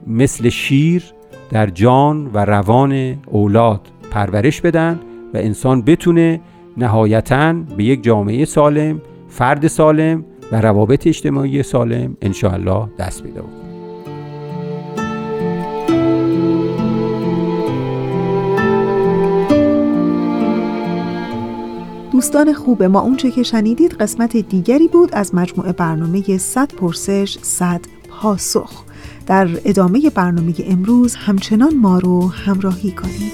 مثل 0.07 0.49
شیر 0.49 1.05
در 1.51 1.67
جان 1.67 2.31
و 2.35 2.45
روان 2.45 3.17
اولاد 3.27 3.81
پرورش 4.11 4.61
بدن 4.61 5.01
و 5.35 5.37
انسان 5.37 5.83
بتونه 5.83 6.41
نهایتا 6.77 7.53
به 7.53 7.85
یک 7.85 8.03
جامعه 8.03 8.45
سالم 8.45 9.01
فرد 9.29 9.67
سالم 9.67 10.25
و 10.53 10.61
روابط 10.61 11.07
اجتماعی 11.07 11.63
سالم 11.63 12.17
انشاءالله 12.23 12.89
دست 12.99 13.23
پیدا 13.23 13.43
بکنه. 13.43 13.69
دوستان 22.13 22.53
خوب 22.53 22.83
ما 22.83 23.01
اونچه 23.01 23.31
که 23.31 23.43
شنیدید 23.43 23.93
قسمت 23.93 24.37
دیگری 24.37 24.89
بود 24.89 25.15
از 25.15 25.35
مجموعه 25.35 25.73
برنامه 25.73 26.39
100 26.39 26.73
پرسش 26.75 27.39
100 27.43 27.81
پاسخ. 28.11 28.85
در 29.29 29.49
ادامه 29.65 30.11
برنامه 30.11 30.55
امروز 30.67 31.15
همچنان 31.15 31.77
ما 31.77 31.99
رو 31.99 32.29
همراهی 32.29 32.91
کنید. 32.91 33.33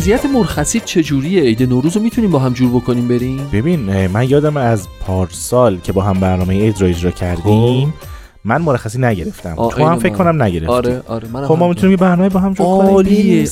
وضعیت 0.00 0.26
مرخصی 0.26 0.80
چجوریه؟ 0.80 1.42
عید 1.42 1.62
نوروز 1.62 1.96
رو 1.96 2.02
می‌تونیم 2.02 2.30
با 2.30 2.38
هم 2.38 2.52
جور 2.52 2.70
بکنیم 2.70 3.08
بریم؟ 3.08 3.48
ببین 3.52 4.06
من 4.06 4.28
یادم 4.28 4.56
از 4.56 4.88
پارسال 5.00 5.78
که 5.78 5.92
با 5.92 6.02
هم 6.02 6.20
برنامه 6.20 6.60
عید 6.60 6.80
رو 6.80 6.86
اجرا 6.86 7.10
کردیم. 7.10 7.86
خب. 7.86 8.09
من 8.44 8.62
مرخصی 8.62 8.98
نگرفتم. 8.98 9.54
تو 9.54 9.86
هم 9.86 9.98
فکر 9.98 10.14
کنم 10.14 10.42
نگرفتی. 10.42 10.72
آره 10.72 11.02
آره 11.06 11.28
من 11.32 11.46
خب 11.46 11.56
ما 11.58 11.68
می‌تونیم 11.68 11.90
یه 11.90 11.96
برنامه 11.96 12.28
با 12.28 12.40
هم 12.40 12.54
جور 12.54 12.66
کنیم. 12.66 12.90
عالیه 12.90 13.48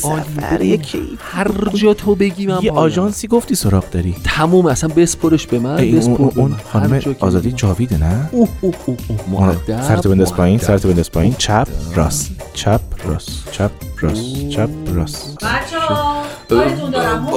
عالیه. 0.50 0.80
هر 1.32 1.50
جا 1.74 1.94
تو 1.94 2.14
بگی 2.14 2.46
من 2.46 2.58
یه 2.62 2.72
آژانسی 2.72 3.28
گفتی 3.28 3.54
سراغ 3.54 3.90
داری. 3.90 4.16
تموم 4.24 4.66
اصلا 4.66 4.90
بسپرش 4.96 5.46
به 5.46 5.58
من 5.58 5.76
بسپر 5.76 6.40
اون 6.40 6.56
خانم 6.72 7.00
آزادی 7.20 7.52
جاویده 7.52 7.98
نه؟ 7.98 8.28
اوه 8.32 8.48
اوه 8.60 8.74
اوه 8.86 8.98
اوه. 9.32 9.82
سرت 9.82 10.06
بندس 10.06 10.32
پایین 10.32 10.58
سرت 10.58 10.86
بندس 10.86 11.10
پایین. 11.10 11.34
چپ 11.38 11.68
راست. 11.94 12.30
چپ 12.54 12.80
راست. 13.06 13.52
چپ 13.52 13.70
راست. 14.00 14.48
چپ 14.48 14.68
راست. 14.94 15.36
بچه‌ها 15.36 16.22
کارتون 16.50 16.90
دارم. 16.90 17.28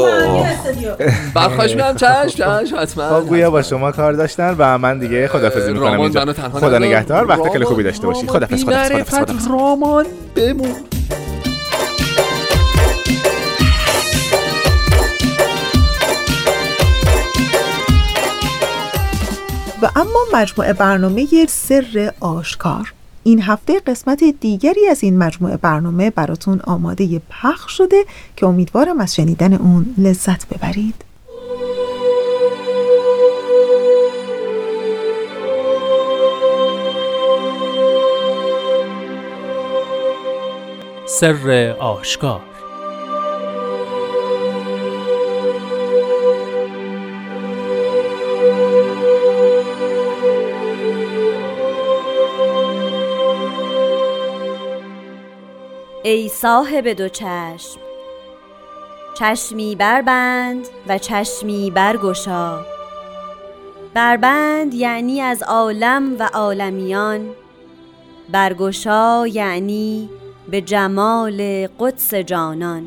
برخواش 1.36 1.76
میام 1.76 1.96
چشم 1.96 2.28
چشم 2.28 2.78
حتما. 2.80 3.20
خب 3.20 3.28
گویا 3.28 3.52
با 3.52 3.62
شما 3.62 3.92
کار 3.92 4.14
داشتن 4.14 4.56
و 4.58 4.78
من 4.78 5.00
دیگه 5.00 5.28
خدافظی 5.28 5.74
می‌کنم 5.74 6.02
اینجا. 6.02 6.26
خدا 6.34 6.78
نگهدار 6.78 7.26
خیلی 7.50 7.66
خوبی 7.66 7.84
داشته 7.84 8.08
باشی. 8.08 8.28
خدافظ 8.28 8.64
خدافظ 8.64 9.14
خدافظ. 9.14 9.48
رامان 9.48 10.06
بمون. 10.36 10.76
و 19.82 19.90
اما 19.96 20.20
مجموعه 20.34 20.74
برنامه 20.74 21.28
سر 21.50 22.14
آشکار. 22.20 22.94
این 23.24 23.42
هفته 23.42 23.80
قسمت 23.80 24.24
دیگری 24.40 24.88
از 24.88 25.04
این 25.04 25.18
مجموعه 25.18 25.58
برنامه 25.58 26.10
براتون 26.10 26.60
آماده 26.60 27.22
پخش 27.30 27.78
شده 27.78 28.06
که 28.36 28.46
امیدوارم 28.46 29.00
از 29.00 29.16
شنیدن 29.16 29.54
اون 29.54 29.96
لذت 29.98 30.48
ببرید. 30.48 31.11
سر 41.22 41.76
آشکار. 41.80 42.42
ای 56.04 56.30
صاحب 56.30 56.88
دو 56.88 57.10
چشم 57.10 57.80
چشمی 59.20 59.76
بربند 59.76 60.68
و 60.88 60.98
چشمی 60.98 61.72
برگشا. 61.72 62.60
بربند 63.94 64.74
یعنی 64.74 65.22
از 65.22 65.44
عالم 65.44 66.16
و 66.20 66.30
عالمیان 66.34 67.30
برگشا 68.30 69.28
یعنی 69.28 70.10
به 70.52 70.62
جمال 70.62 71.68
قدس 71.80 72.14
جانان. 72.14 72.84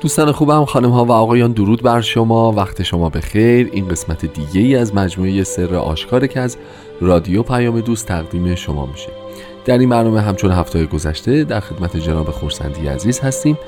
دوستان 0.00 0.32
خوبم 0.32 0.64
خانم 0.64 0.90
ها 0.90 1.04
و 1.04 1.12
آقایان 1.12 1.52
درود 1.52 1.82
بر 1.82 2.00
شما. 2.00 2.52
وقت 2.52 2.82
شما 2.82 3.08
به 3.08 3.20
خیر 3.20 3.70
این 3.72 3.88
قسمت 3.88 4.26
دیگه 4.26 4.60
ای 4.60 4.76
از 4.76 4.94
مجموعه 4.94 5.44
سر 5.44 5.74
آشکار 5.74 6.26
که 6.26 6.40
از 6.40 6.56
رادیو 7.00 7.42
پیام 7.42 7.80
دوست 7.80 8.06
تقدیم 8.06 8.54
شما 8.54 8.86
میشه. 8.86 9.23
در 9.64 9.78
این 9.78 9.88
برنامه 9.88 10.20
همچون 10.20 10.50
هفته 10.50 10.86
گذشته 10.86 11.44
در 11.44 11.60
خدمت 11.60 11.96
جناب 11.96 12.30
خورسندی 12.30 12.88
عزیز 12.88 13.20
هستیم 13.20 13.58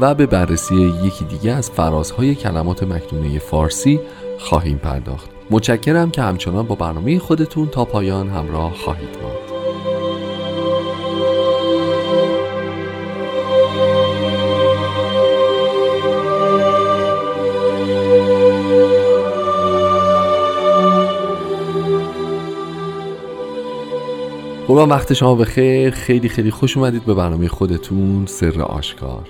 و 0.00 0.14
به 0.14 0.26
بررسی 0.26 0.94
یکی 1.04 1.24
دیگه 1.24 1.52
از 1.52 1.70
فرازهای 1.70 2.34
کلمات 2.34 2.82
مکنونه 2.82 3.38
فارسی 3.38 4.00
خواهیم 4.38 4.78
پرداخت. 4.78 5.30
متشکرم 5.50 6.10
که 6.10 6.22
همچنان 6.22 6.66
با 6.66 6.74
برنامه 6.74 7.18
خودتون 7.18 7.68
تا 7.68 7.84
پایان 7.84 8.28
همراه 8.28 8.74
خواهید 8.74 9.08
ماند. 9.22 9.47
خوبا 24.78 24.94
وقت 24.94 25.12
شما 25.12 25.34
به 25.34 25.44
خیر 25.44 25.90
خیلی 25.90 26.28
خیلی 26.28 26.50
خوش 26.50 26.76
اومدید 26.76 27.04
به 27.04 27.14
برنامه 27.14 27.48
خودتون 27.48 28.26
سر 28.26 28.62
آشکار. 28.62 29.28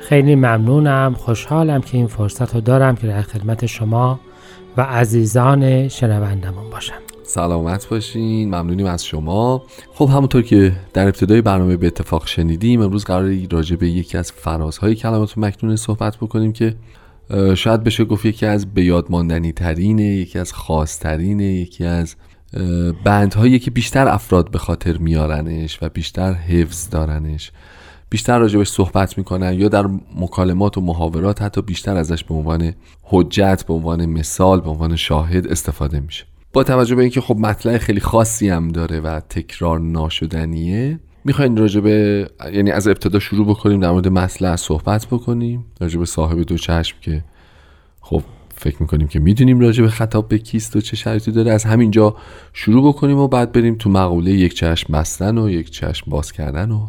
خیلی 0.00 0.34
ممنونم 0.34 1.14
خوشحالم 1.18 1.80
که 1.80 1.96
این 1.96 2.06
فرصت 2.06 2.54
رو 2.54 2.60
دارم 2.60 2.96
که 2.96 3.06
در 3.06 3.22
خدمت 3.22 3.66
شما 3.66 4.20
و 4.76 4.82
عزیزان 4.82 5.88
شنوندمون 5.88 6.70
باشم. 6.70 6.94
سلامت 7.22 7.88
باشین 7.88 8.48
ممنونیم 8.48 8.86
از 8.86 9.04
شما. 9.04 9.62
خب 9.94 10.08
همونطور 10.08 10.42
که 10.42 10.72
در 10.92 11.04
ابتدای 11.04 11.42
برنامه 11.42 11.76
به 11.76 11.86
اتفاق 11.86 12.26
شنیدیم 12.26 12.80
امروز 12.80 13.04
قرار 13.04 13.34
راجع 13.50 13.76
به 13.76 13.88
یکی 13.88 14.18
از 14.18 14.32
فرازهای 14.32 14.94
کلمات 14.94 15.38
مکنون 15.38 15.76
صحبت 15.76 16.16
بکنیم 16.16 16.52
که 16.52 16.74
شاید 17.54 17.84
بشه 17.84 18.04
گفت 18.04 18.24
یکی 18.26 18.46
از 18.46 18.74
بیادماندنی 18.74 19.52
ترینه 19.52 20.02
یکی 20.02 20.38
از 20.38 20.52
خاصترینه 20.52 21.44
یکی 21.44 21.84
از 21.84 22.16
بندهایی 23.04 23.58
که 23.58 23.70
بیشتر 23.70 24.08
افراد 24.08 24.50
به 24.50 24.58
خاطر 24.58 24.96
میارنش 24.96 25.78
و 25.82 25.88
بیشتر 25.88 26.32
حفظ 26.32 26.90
دارنش 26.90 27.52
بیشتر 28.10 28.38
راجبش 28.38 28.68
صحبت 28.68 29.18
می‌کنن 29.18 29.54
یا 29.54 29.68
در 29.68 29.88
مکالمات 30.16 30.78
و 30.78 30.80
محاورات 30.80 31.42
حتی 31.42 31.62
بیشتر 31.62 31.96
ازش 31.96 32.24
به 32.24 32.34
عنوان 32.34 32.74
حجت 33.02 33.64
به 33.68 33.74
عنوان 33.74 34.06
مثال 34.06 34.60
به 34.60 34.70
عنوان 34.70 34.96
شاهد 34.96 35.46
استفاده 35.46 36.00
میشه. 36.00 36.24
با 36.52 36.64
توجه 36.64 36.94
به 36.94 37.02
اینکه 37.02 37.20
خب 37.20 37.36
مطلع 37.36 37.78
خیلی 37.78 38.00
خاصی 38.00 38.48
هم 38.48 38.68
داره 38.68 39.00
و 39.00 39.20
تکرار 39.20 39.80
ناشدنیه 39.80 41.00
می‌خواین 41.24 41.56
راجبه 41.56 42.26
یعنی 42.52 42.70
از 42.70 42.88
ابتدا 42.88 43.18
شروع 43.18 43.46
بکنیم 43.46 43.80
در 43.80 43.90
مورد 43.90 44.08
مطلع 44.08 44.56
صحبت 44.56 45.06
بکنیم 45.06 45.64
راجبه 45.80 46.04
صاحب 46.04 46.40
دو 46.42 46.58
چشم 46.58 46.96
که 47.00 47.24
خب 48.00 48.22
فکر 48.58 48.76
می‌کنیم 48.80 49.08
که 49.08 49.20
می‌دونیم 49.20 49.60
راجع 49.60 49.82
به 49.82 49.88
خطاب 49.88 50.28
به 50.28 50.38
کیست 50.38 50.76
و 50.76 50.80
چه 50.80 50.96
شرطی 50.96 51.32
داره. 51.32 51.52
از 51.52 51.64
همینجا 51.64 52.16
شروع 52.52 52.88
بکنیم 52.88 53.18
و 53.18 53.28
بعد 53.28 53.52
بریم 53.52 53.74
تو 53.74 53.90
مقوله 53.90 54.30
یک 54.30 54.54
چشم 54.54 54.92
بستن 54.92 55.38
و 55.38 55.50
یک 55.50 55.70
چشم 55.70 56.10
باز 56.10 56.32
کردن 56.32 56.70
و 56.70 56.86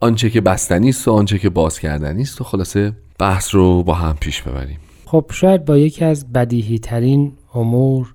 آنچه 0.00 0.30
که 0.30 0.40
بستنی 0.40 0.88
است 0.88 1.08
و 1.08 1.12
آنچه 1.12 1.38
که 1.38 1.50
باز 1.50 1.78
کردنی 1.78 2.22
است 2.22 2.40
و 2.40 2.44
خلاصه 2.44 2.92
بحث 3.18 3.54
رو 3.54 3.82
با 3.82 3.94
هم 3.94 4.16
پیش 4.20 4.42
ببریم. 4.42 4.78
خب 5.04 5.24
شاید 5.32 5.64
با 5.64 5.78
یکی 5.78 6.04
از 6.04 6.32
بدیهی 6.32 6.78
ترین 6.78 7.32
امور 7.54 8.14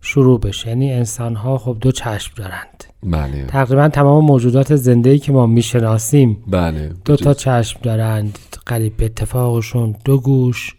شروع 0.00 0.40
بشه. 0.40 0.68
یعنی 0.68 0.92
انسان 0.92 1.36
ها 1.36 1.58
خب 1.58 1.76
دو 1.80 1.92
چشم 1.92 2.32
دارند. 2.36 2.84
بله. 3.02 3.44
تقریبا 3.46 3.88
تمام 3.88 4.24
موجودات 4.24 4.76
زنده 4.76 5.18
که 5.18 5.32
ما 5.32 5.46
می‌شناسیم 5.46 6.44
بله. 6.46 6.92
دو 7.04 7.16
تا 7.16 7.34
چشم 7.34 7.80
دارند. 7.82 8.38
قریب 8.66 8.96
به 8.96 9.04
اتفاقشون 9.04 9.96
دو 10.04 10.20
گوش 10.20 10.74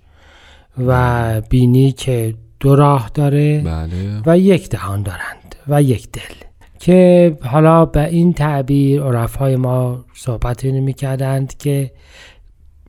و 0.78 1.42
بینی 1.42 1.92
که 1.92 2.34
دو 2.60 2.76
راه 2.76 3.12
داره 3.14 3.62
بله. 3.62 4.22
و 4.26 4.38
یک 4.38 4.70
دهان 4.70 5.04
دارند 5.04 5.56
و 5.68 5.84
یک 5.84 6.12
دل 6.12 6.36
که 6.80 7.38
حالا 7.42 7.86
به 7.86 8.08
این 8.08 8.34
تعبیر 8.34 9.02
عرفای 9.02 9.56
ما 9.56 10.06
صحبت 10.14 10.66
اینو 10.66 10.82
می‌کردند 10.82 11.58
که 11.58 11.92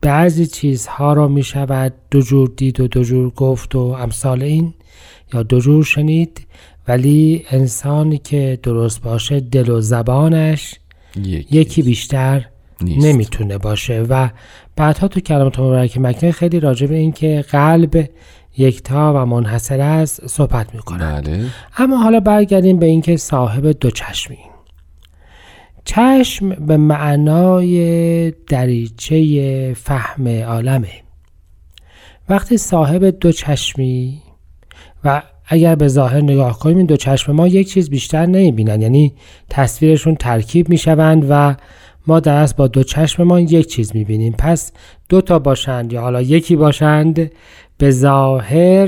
بعضی 0.01 0.47
چیزها 0.47 1.13
را 1.13 1.27
می 1.27 1.43
شود 1.43 1.93
دو 2.11 2.21
جور 2.21 2.53
دید 2.57 2.79
و 2.79 2.87
دو 2.87 3.03
جور 3.03 3.29
گفت 3.29 3.75
و 3.75 3.79
امثال 3.79 4.43
این 4.43 4.73
یا 5.33 5.43
دو 5.43 5.59
جور 5.59 5.83
شنید 5.83 6.47
ولی 6.87 7.45
انسانی 7.49 8.17
که 8.17 8.59
درست 8.63 9.01
باشه 9.01 9.39
دل 9.39 9.69
و 9.69 9.81
زبانش 9.81 10.75
یکی 11.51 11.81
بیشتر 11.81 12.45
نیست. 12.81 13.05
نمی‌تونه 13.05 13.57
باشه 13.57 14.01
و 14.09 14.29
بعدها 14.75 15.07
تو 15.07 15.19
کلمات 15.19 15.59
مبارک 15.59 15.97
مکنه 15.97 16.31
خیلی 16.31 16.59
راجع 16.59 16.87
به 16.87 16.95
این 16.95 17.11
که 17.11 17.45
قلب 17.51 18.09
یکتا 18.57 19.13
و 19.15 19.25
منحصر 19.25 19.81
است 19.81 20.27
صحبت 20.27 20.75
می‌کنه 20.75 21.21
بله. 21.21 21.45
اما 21.77 21.97
حالا 21.97 22.19
برگردیم 22.19 22.79
به 22.79 22.85
اینکه 22.85 23.17
صاحب 23.17 23.67
دو 23.67 23.91
چشمی 23.91 24.37
چشم 25.85 26.49
به 26.49 26.77
معنای 26.77 28.31
دریچه 28.31 29.73
فهم 29.73 30.27
عالمه. 30.27 30.91
وقتی 32.29 32.57
صاحب 32.57 33.05
دو 33.05 33.31
چشمی 33.31 34.21
و 35.03 35.21
اگر 35.45 35.75
به 35.75 35.87
ظاهر 35.87 36.21
نگاه 36.21 36.59
کنیم 36.59 36.77
این 36.77 36.85
دو 36.85 36.97
چشم 36.97 37.31
ما 37.31 37.47
یک 37.47 37.69
چیز 37.69 37.89
بیشتر 37.89 38.25
نمی‌بینن. 38.25 38.81
یعنی 38.81 39.13
تصویرشون 39.49 40.15
ترکیب 40.15 40.69
می‌شوند 40.69 41.25
و 41.29 41.55
ما 42.07 42.19
در 42.19 42.47
با 42.57 42.67
دو 42.67 42.83
چشممان 42.83 43.41
یک 43.41 43.67
چیز 43.67 43.95
می‌بینیم. 43.95 44.35
پس 44.37 44.71
دو 45.09 45.21
تا 45.21 45.39
باشند 45.39 45.93
یا 45.93 46.01
حالا 46.01 46.21
یکی 46.21 46.55
باشند 46.55 47.31
به 47.77 47.91
ظاهر 47.91 48.87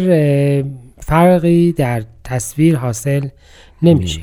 فرقی 0.99 1.71
در 1.71 2.04
تصویر 2.23 2.75
حاصل 2.75 3.28
نمیشه. 3.82 4.21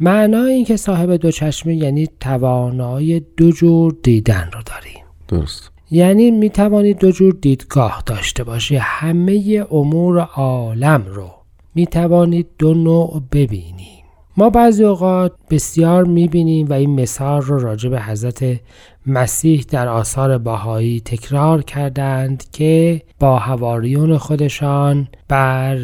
معنای 0.00 0.52
این 0.52 0.64
که 0.64 0.76
صاحب 0.76 1.16
دو 1.16 1.30
چشمی 1.30 1.76
یعنی 1.76 2.08
توانای 2.20 3.22
دو 3.36 3.50
جور 3.50 3.96
دیدن 4.02 4.50
رو 4.52 4.60
داریم. 4.66 5.04
درست. 5.28 5.70
یعنی 5.90 6.30
می 6.30 6.50
توانید 6.50 6.98
دو 6.98 7.10
جور 7.10 7.36
دیدگاه 7.40 8.02
داشته 8.06 8.44
باشی. 8.44 8.76
همه 8.76 9.66
امور 9.70 10.18
عالم 10.18 11.04
رو 11.06 11.30
می 11.74 11.86
توانید 11.86 12.46
دو 12.58 12.74
نوع 12.74 13.22
ببینی 13.32 13.99
ما 14.36 14.50
بعضی 14.50 14.84
اوقات 14.84 15.32
بسیار 15.50 16.04
می‌بینیم 16.04 16.66
و 16.66 16.72
این 16.72 17.00
مثال 17.00 17.42
رو 17.42 17.58
راجع 17.58 17.90
به 17.90 18.02
حضرت 18.02 18.60
مسیح 19.06 19.64
در 19.70 19.88
آثار 19.88 20.38
باهایی 20.38 21.00
تکرار 21.00 21.62
کردند 21.62 22.44
که 22.52 23.02
با 23.20 23.38
هواریون 23.38 24.18
خودشان 24.18 25.08
بر 25.28 25.78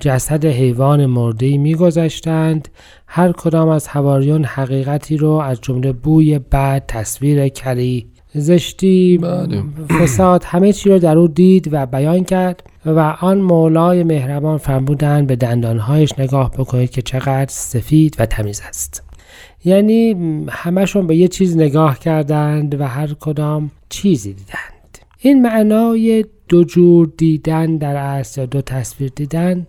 جسد 0.00 0.44
حیوان 0.44 1.06
مرده 1.06 1.58
میگذشتند 1.58 2.68
هر 3.06 3.32
کدام 3.32 3.68
از 3.68 3.86
هواریون 3.86 4.44
حقیقتی 4.44 5.16
رو 5.16 5.30
از 5.30 5.60
جمله 5.60 5.92
بوی 5.92 6.38
بد 6.38 6.86
تصویر 6.88 7.48
کری 7.48 8.06
زشتی 8.34 9.18
بله. 9.18 9.62
فساد 10.00 10.44
همه 10.44 10.72
چی 10.72 10.88
رو 10.90 10.98
در 10.98 11.18
او 11.18 11.28
دید 11.28 11.68
و 11.72 11.86
بیان 11.86 12.24
کرد 12.24 12.62
و 12.86 13.00
آن 13.20 13.40
مولای 13.40 14.04
مهربان 14.04 14.58
فرمودند 14.58 15.26
به 15.26 15.36
دندانهایش 15.36 16.18
نگاه 16.18 16.50
بکنید 16.50 16.90
که 16.90 17.02
چقدر 17.02 17.50
سفید 17.50 18.16
و 18.18 18.26
تمیز 18.26 18.62
است. 18.68 19.02
یعنی 19.64 20.16
همشون 20.48 21.06
به 21.06 21.16
یه 21.16 21.28
چیز 21.28 21.56
نگاه 21.56 21.98
کردند 21.98 22.80
و 22.80 22.84
هر 22.84 23.14
کدام 23.20 23.70
چیزی 23.88 24.32
دیدند. 24.32 24.98
این 25.18 25.42
معنای 25.42 26.24
دو 26.48 26.64
جور 26.64 27.12
دیدن 27.16 27.76
در 27.76 27.96
اصل 27.96 28.46
دو 28.46 28.60
تصویر 28.60 29.12
دیدن 29.16 29.66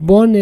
بن 0.00 0.32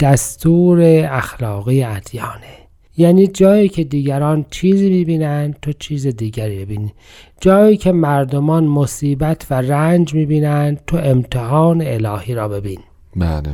دستور 0.00 0.80
اخلاقی 1.10 1.82
ادیانه. 1.82 2.59
یعنی 3.00 3.26
جایی 3.26 3.68
که 3.68 3.84
دیگران 3.84 4.44
چیزی 4.50 4.90
می‌بینند 4.90 5.56
تو 5.62 5.72
چیز 5.72 6.06
دیگری 6.06 6.64
ببینی 6.64 6.92
جایی 7.40 7.76
که 7.76 7.92
مردمان 7.92 8.64
مصیبت 8.64 9.46
و 9.50 9.54
رنج 9.54 10.14
می‌بینند 10.14 10.80
تو 10.86 10.96
امتحان 10.96 11.82
الهی 11.82 12.34
را 12.34 12.48
ببین. 12.48 12.78
بله. 13.16 13.48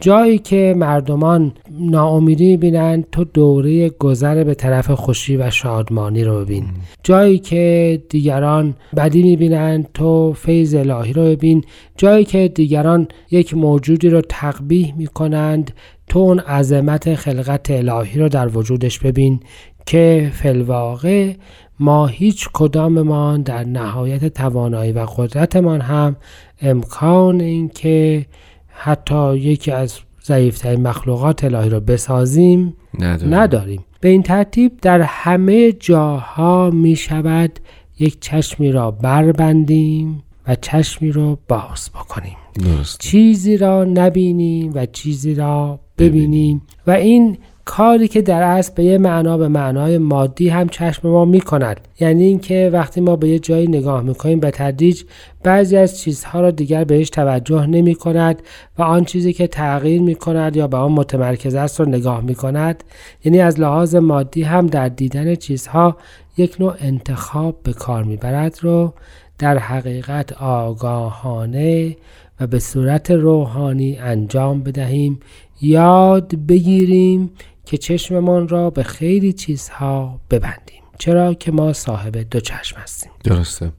جایی 0.00 0.38
که 0.38 0.74
مردمان 0.76 1.52
ناامیدی 1.80 2.46
می‌بینند 2.46 3.06
تو 3.12 3.24
دوره 3.24 3.88
گذر 3.88 4.44
به 4.44 4.54
طرف 4.54 4.90
خوشی 4.90 5.36
و 5.36 5.50
شادمانی 5.50 6.24
رو 6.24 6.44
ببین. 6.44 6.64
جایی 7.02 7.38
که 7.38 8.02
دیگران 8.08 8.74
بدی 8.96 9.22
می‌بینند 9.22 9.88
تو 9.94 10.32
فیض 10.32 10.74
الهی 10.74 11.12
رو 11.12 11.22
ببین. 11.22 11.64
جایی 11.96 12.24
که 12.24 12.48
دیگران 12.48 13.08
یک 13.30 13.54
موجودی 13.54 14.08
رو 14.08 14.20
تقبیح 14.28 14.94
می‌کنند 14.96 15.70
تو 16.10 16.18
اون 16.18 16.38
عظمت 16.38 17.14
خلقت 17.14 17.70
الهی 17.70 18.18
رو 18.18 18.28
در 18.28 18.58
وجودش 18.58 18.98
ببین 18.98 19.40
که 19.86 20.30
فلواقع 20.34 21.32
ما 21.80 22.06
هیچ 22.06 22.48
کداممان 22.52 23.42
در 23.42 23.64
نهایت 23.64 24.34
توانایی 24.34 24.92
و 24.92 25.06
قدرتمان 25.16 25.80
هم 25.80 26.16
امکان 26.62 27.40
اینکه 27.40 28.26
حتی 28.68 29.36
یکی 29.36 29.70
از 29.70 29.98
ضعیفترین 30.24 30.82
مخلوقات 30.82 31.44
الهی 31.44 31.68
را 31.68 31.80
بسازیم 31.80 32.76
نداریم. 32.98 33.34
نداریم 33.34 33.84
به 34.00 34.08
این 34.08 34.22
ترتیب 34.22 34.72
در 34.82 35.00
همه 35.00 35.72
جاها 35.72 36.70
می 36.70 36.96
شود 36.96 37.58
یک 37.98 38.20
چشمی 38.20 38.72
را 38.72 38.90
بربندیم 38.90 40.22
و 40.48 40.54
چشمی 40.54 41.12
را 41.12 41.38
باز 41.48 41.90
بکنیم 41.94 42.36
درست. 42.54 43.00
چیزی 43.00 43.56
را 43.56 43.84
نبینیم 43.84 44.72
و 44.74 44.86
چیزی 44.86 45.34
را 45.34 45.80
ببینیم. 46.00 46.62
و 46.86 46.90
این 46.90 47.38
کاری 47.64 48.08
که 48.08 48.22
در 48.22 48.42
اصل 48.42 48.72
به 48.74 48.84
یه 48.84 48.98
معنا 48.98 49.38
به 49.38 49.48
معنای 49.48 49.98
مادی 49.98 50.48
هم 50.48 50.68
چشم 50.68 51.08
ما 51.08 51.24
می‌کند. 51.24 51.80
یعنی 52.00 52.24
اینکه 52.24 52.70
وقتی 52.72 53.00
ما 53.00 53.16
به 53.16 53.28
یه 53.28 53.38
جایی 53.38 53.66
نگاه 53.66 54.02
می‌کنیم 54.02 54.40
به 54.40 54.50
تدریج 54.50 55.02
بعضی 55.42 55.76
از 55.76 56.00
چیزها 56.00 56.40
را 56.40 56.50
دیگر 56.50 56.84
بهش 56.84 57.10
توجه 57.10 57.66
نمی 57.66 57.94
کند 57.94 58.42
و 58.78 58.82
آن 58.82 59.04
چیزی 59.04 59.32
که 59.32 59.46
تغییر 59.46 60.02
می 60.02 60.14
کند 60.14 60.56
یا 60.56 60.66
به 60.66 60.76
آن 60.76 60.92
متمرکز 60.92 61.54
است 61.54 61.80
را 61.80 61.86
نگاه 61.86 62.20
می 62.20 62.34
کند 62.34 62.84
یعنی 63.24 63.40
از 63.40 63.60
لحاظ 63.60 63.94
مادی 63.94 64.42
هم 64.42 64.66
در 64.66 64.88
دیدن 64.88 65.34
چیزها 65.34 65.96
یک 66.36 66.56
نوع 66.60 66.74
انتخاب 66.80 67.56
به 67.62 67.72
کار 67.72 68.02
می‌برد 68.02 68.58
رو 68.62 68.92
در 69.38 69.58
حقیقت 69.58 70.32
آگاهانه 70.42 71.96
و 72.40 72.46
به 72.46 72.58
صورت 72.58 73.10
روحانی 73.10 73.98
انجام 73.98 74.62
بدهیم. 74.62 75.20
یاد 75.62 76.34
بگیریم 76.34 77.30
که 77.64 77.78
چشممان 77.78 78.48
را 78.48 78.70
به 78.70 78.82
خیلی 78.82 79.32
چیزها 79.32 80.20
ببندیم. 80.30 80.82
چرا 80.98 81.34
که 81.34 81.52
ما 81.52 81.72
صاحب 81.72 82.16
دو 82.16 82.40
چشم 82.40 82.76
هستیم. 82.80 83.12
درسته. 83.24 83.72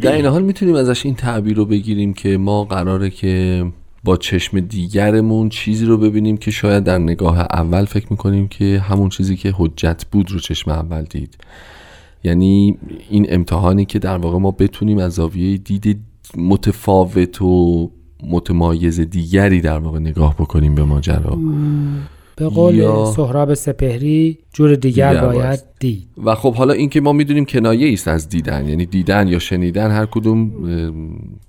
در 0.00 0.12
این 0.12 0.26
حال 0.26 0.42
می‌تونیم 0.42 0.74
ازش 0.74 1.06
این 1.06 1.14
تعبیر 1.14 1.56
رو 1.56 1.64
بگیریم 1.64 2.14
که 2.14 2.36
ما 2.36 2.64
قراره 2.64 3.10
که 3.10 3.64
با 4.04 4.16
چشم 4.16 4.60
دیگرمون 4.60 5.48
چیزی 5.48 5.86
رو 5.86 5.98
ببینیم 5.98 6.36
که 6.36 6.50
شاید 6.50 6.84
در 6.84 6.98
نگاه 6.98 7.38
اول 7.38 7.84
فکر 7.84 8.06
می‌کنیم 8.10 8.48
که 8.48 8.82
همون 8.84 9.08
چیزی 9.08 9.36
که 9.36 9.54
حجت 9.56 10.04
بود 10.12 10.30
رو 10.30 10.38
چشم 10.38 10.70
اول 10.70 11.02
دید. 11.02 11.36
یعنی 12.24 12.78
این 13.10 13.26
امتحانی 13.28 13.84
که 13.84 13.98
در 13.98 14.16
واقع 14.16 14.38
ما 14.38 14.50
بتونیم 14.50 14.98
از 14.98 15.12
زاویه 15.12 15.56
دید 15.56 16.00
متفاوت 16.36 17.42
و 17.42 17.90
متمایز 18.22 19.00
دیگری 19.00 19.60
در 19.60 19.78
واقع 19.78 19.98
نگاه 19.98 20.34
بکنیم 20.34 20.74
به 20.74 20.84
ماجرا. 20.84 21.38
به 22.36 22.48
قول 22.48 22.74
یا... 22.74 23.04
سهراب 23.04 23.54
سپهری 23.54 24.38
جور 24.52 24.74
دیگر, 24.74 25.14
دیگر 25.14 25.26
باید 25.26 25.60
دید. 25.80 26.08
و 26.24 26.34
خب 26.34 26.54
حالا 26.54 26.72
اینکه 26.72 27.00
ما 27.00 27.12
می‌دونیم 27.12 27.44
کنایه 27.44 27.92
است 27.92 28.08
از 28.08 28.28
دیدن 28.28 28.68
یعنی 28.68 28.86
دیدن 28.86 29.28
یا 29.28 29.38
شنیدن 29.38 29.90
هر 29.90 30.06
کدوم 30.06 30.50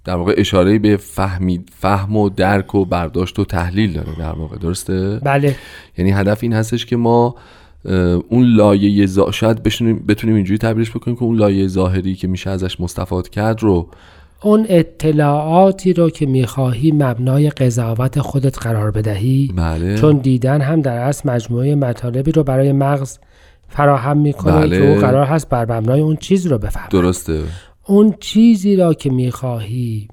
در 0.05 0.15
واقع 0.15 0.33
اشاره 0.37 0.79
به 0.79 0.97
فهمید 0.97 1.69
فهم 1.75 2.17
و 2.17 2.29
درک 2.29 2.75
و 2.75 2.85
برداشت 2.85 3.39
و 3.39 3.45
تحلیل 3.45 3.93
داره 3.93 4.15
در 4.19 4.31
واقع 4.31 4.57
درسته؟ 4.57 5.19
بله. 5.23 5.55
یعنی 5.97 6.11
هدف 6.11 6.39
این 6.41 6.53
هستش 6.53 6.85
که 6.85 6.95
ما 6.95 7.35
اون 8.29 8.43
لایه 8.55 9.05
زا... 9.05 9.31
شاید 9.31 9.63
بتونیم 10.07 10.35
اینجوری 10.35 10.57
تعبیرش 10.57 10.91
بکنیم 10.91 11.17
که 11.17 11.23
اون 11.23 11.35
لایه 11.35 11.67
ظاهری 11.67 12.15
که 12.15 12.27
میشه 12.27 12.49
ازش 12.49 12.79
مستفاد 12.79 13.29
کرد 13.29 13.63
رو 13.63 13.87
اون 14.41 14.65
اطلاعاتی 14.69 15.93
رو 15.93 16.09
که 16.09 16.25
می‌خواهی 16.25 16.91
مبنای 16.91 17.49
قضاوت 17.49 18.19
خودت 18.19 18.59
قرار 18.59 18.91
بدهی 18.91 19.53
بله. 19.55 19.97
چون 19.97 20.17
دیدن 20.17 20.61
هم 20.61 20.81
در 20.81 20.97
اصل 20.97 21.29
مجموعه 21.29 21.75
مطالبی 21.75 22.31
رو 22.31 22.43
برای 22.43 22.71
مغز 22.71 23.19
فراهم 23.69 24.17
می‌کنه 24.17 24.53
بله. 24.53 24.79
که 24.79 24.87
او 24.87 24.95
قرار 24.95 25.25
هست 25.25 25.49
بر 25.49 25.77
مبنای 25.79 26.01
اون 26.01 26.15
چیز 26.15 26.47
رو 26.47 26.57
بفهمه 26.57 26.89
درسته 26.89 27.43
اون 27.85 28.15
چیزی 28.19 28.75
را 28.75 28.93
که 28.93 29.09
می‌خواهی 29.09 30.07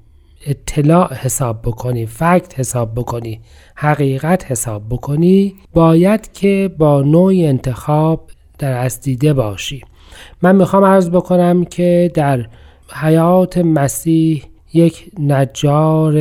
اطلاع 0.45 1.13
حساب 1.13 1.61
بکنی 1.61 2.05
فکت 2.05 2.59
حساب 2.59 2.95
بکنی 2.95 3.41
حقیقت 3.75 4.51
حساب 4.51 4.83
بکنی 4.89 5.55
باید 5.73 6.31
که 6.33 6.75
با 6.77 7.01
نوع 7.01 7.33
انتخاب 7.35 8.29
در 8.59 8.77
از 8.77 9.01
دیده 9.01 9.33
باشی 9.33 9.81
من 10.41 10.55
می‌خوام 10.55 10.85
عرض 10.85 11.09
بکنم 11.09 11.65
که 11.65 12.11
در 12.13 12.45
حیات 12.93 13.57
مسیح 13.57 14.43
یک 14.73 15.11
نجار 15.19 16.13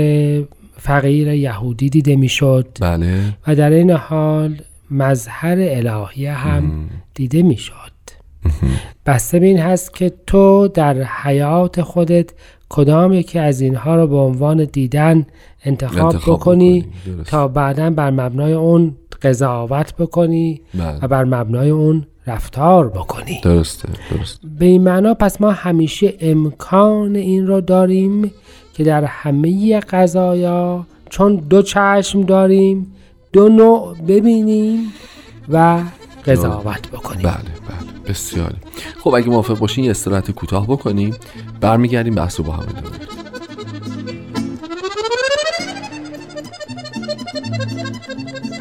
فقیر 0.76 1.28
یهودی 1.28 1.90
دیده 1.90 2.16
می‌شد. 2.16 2.68
بله. 2.80 3.20
و 3.46 3.54
در 3.54 3.70
این 3.70 3.90
حال 3.90 4.56
مظهر 4.90 5.56
الهیه 5.58 6.32
هم 6.32 6.88
دیده 7.14 7.42
می‌شد. 7.42 7.94
بسته 9.06 9.38
به 9.38 9.46
این 9.46 9.58
هست 9.58 9.94
که 9.94 10.12
تو 10.26 10.68
در 10.68 11.02
حیات 11.02 11.82
خودت 11.82 12.30
کدام 12.68 13.12
یکی 13.12 13.38
از 13.38 13.60
اینها 13.60 13.96
رو 13.96 14.06
به 14.06 14.16
عنوان 14.16 14.64
دیدن 14.64 15.26
انتخاب, 15.64 16.16
بکنی, 16.16 16.86
تا 17.26 17.48
بعدا 17.48 17.90
بر 17.90 18.10
مبنای 18.10 18.52
اون 18.52 18.96
قضاوت 19.22 19.94
بکنی 19.96 20.60
بله. 20.74 20.98
و 21.02 21.08
بر 21.08 21.24
مبنای 21.24 21.70
اون 21.70 22.06
رفتار 22.26 22.88
بکنی. 22.88 23.40
درسته 23.42 23.88
درست 24.10 24.40
به 24.58 24.64
این 24.64 24.82
معنا 24.82 25.14
پس 25.14 25.40
ما 25.40 25.50
همیشه 25.52 26.14
امکان 26.20 27.16
این 27.16 27.46
رو 27.46 27.60
داریم 27.60 28.32
که 28.74 28.84
در 28.84 29.04
همه 29.04 29.80
قضایا 29.80 30.86
چون 31.10 31.36
دو 31.36 31.62
چشم 31.62 32.22
داریم 32.22 32.94
دو 33.32 33.48
نوع 33.48 33.96
ببینیم 34.08 34.92
و 35.48 35.80
قضاوت 36.26 36.88
بکنیم. 36.90 37.22
بله 37.22 37.34
بله. 37.34 38.08
بسیاری 38.08 38.56
خب 39.00 39.14
اگه 39.14 39.28
موافق 39.28 39.58
باشین 39.58 39.84
یه 39.84 39.90
استراحت 39.90 40.30
کوتاه 40.30 40.66
بکنیم. 40.66 41.16
برمیگردیم 41.60 42.14
بحث 42.14 42.40
رو 42.40 42.46
با 42.46 42.52
هم 42.52 42.60
ادامه 42.68 42.94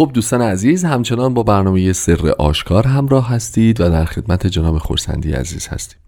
خب 0.00 0.10
دوستان 0.14 0.42
عزیز 0.42 0.84
همچنان 0.84 1.34
با 1.34 1.42
برنامه 1.42 1.92
سر 1.92 2.34
آشکار 2.38 2.86
همراه 2.86 3.28
هستید 3.28 3.80
و 3.80 3.88
در 3.88 4.04
خدمت 4.04 4.46
جناب 4.46 4.78
خورسندی 4.78 5.32
عزیز 5.32 5.68
هستید 5.68 5.98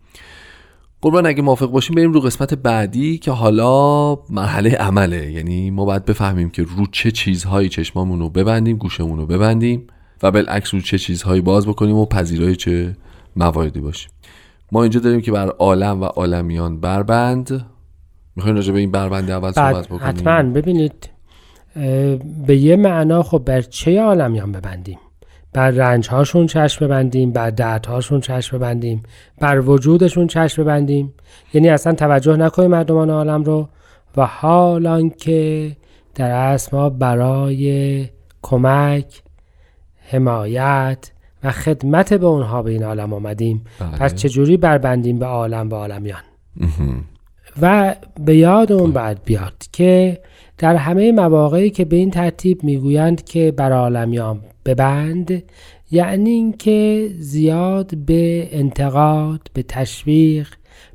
قربان 1.01 1.27
اگه 1.27 1.43
موافق 1.43 1.67
باشیم 1.67 1.97
بریم 1.97 2.13
رو 2.13 2.21
قسمت 2.21 2.55
بعدی 2.55 3.19
که 3.19 3.31
حالا 3.31 4.15
مرحله 4.31 4.71
عمله. 4.71 5.33
یعنی 5.33 5.71
ما 5.71 5.85
باید 5.85 6.05
بفهمیم 6.05 6.51
که 6.51 6.63
رو 6.63 6.87
چه 6.93 7.11
چیزهایی 7.11 7.69
چشمامون 7.69 8.21
رو 8.21 8.29
ببندیم 8.29 8.77
گوشمون 8.77 9.19
رو 9.19 9.27
ببندیم 9.27 9.87
و 10.23 10.31
بالعکس 10.31 10.75
رو 10.75 10.81
چه 10.81 10.99
چیزهایی 10.99 11.41
باز 11.41 11.67
بکنیم 11.67 11.97
و 11.97 12.07
پذیرای 12.07 12.57
چه 12.57 12.97
مواردی 13.37 13.81
باشیم. 13.81 14.11
ما 14.73 14.83
اینجا 14.83 15.01
داریم 15.01 15.21
که 15.21 15.33
بر 15.33 15.49
عالم 15.49 16.01
و 16.01 16.05
عالمیان 16.05 16.81
بربند. 16.81 17.67
می‌خوایم 18.37 18.57
راجع 18.57 18.73
به 18.73 18.79
این 18.79 18.91
بربند 18.91 19.31
اول 19.31 19.53
صحبت 19.53 19.87
بکنیم؟ 19.87 20.03
حتما. 20.03 20.43
ببینید 20.43 21.12
به 22.47 22.57
یه 22.57 22.77
معنا 22.77 23.23
خب 23.23 23.39
بر 23.39 23.61
چه 23.61 24.01
عالمیان 24.01 24.53
ببندیم؟ 24.53 24.99
بر 25.53 25.71
رنج 25.71 26.09
هاشون 26.09 26.47
چشم 26.47 26.87
ببندیم 26.87 27.33
بر 27.33 27.51
درد 27.51 27.87
هاشون 27.87 28.21
چشم 28.21 28.59
ببندیم 28.59 29.03
بر 29.41 29.61
وجودشون 29.61 30.27
چشم 30.27 30.63
ببندیم؟ 30.63 31.15
یعنی 31.55 31.69
اصلا 31.69 31.95
توجه 31.95 32.37
نکنیم 32.37 32.71
مردمان 32.71 33.11
عالم 33.11 33.43
رو. 33.43 33.69
و 34.17 34.27
حال 34.27 35.09
که 35.09 35.73
در 36.15 36.31
اصل 36.31 36.77
ما 36.77 36.91
برای 36.91 38.09
کمک 38.43 39.23
حمایت 40.11 41.11
و 41.45 41.51
خدمت 41.51 42.15
به 42.15 42.27
اونها 42.27 42.63
به 42.63 42.71
این 42.71 42.83
عالم 42.83 43.13
آمدیم. 43.13 43.65
بله. 43.79 43.91
پس 43.91 44.15
چجوری 44.15 44.57
بربندیم 44.57 45.19
به 45.19 45.27
عالم 45.27 45.71
و 45.71 45.75
عالمیان؟ 45.75 46.23
و 47.63 47.95
به 48.25 48.37
یاد 48.37 48.73
اون 48.73 48.93
بعد 48.93 49.21
بیاد 49.25 49.65
که 49.73 50.21
در 50.63 50.77
همه 50.77 51.13
مواقعی 51.13 51.71
که 51.71 51.85
به 51.85 51.97
این 51.97 52.11
ترتیب 52.11 52.65
می‌گویند 52.65 53.25
که 53.25 53.53
بر 53.53 53.73
عالمیان 53.73 54.41
ببند 54.65 55.43
یعنی 55.91 56.31
اینکه 56.31 57.11
زیاد 57.19 57.97
به 57.97 58.49
انتقاد 58.53 59.41
به 59.55 59.63
تشویق 59.63 60.49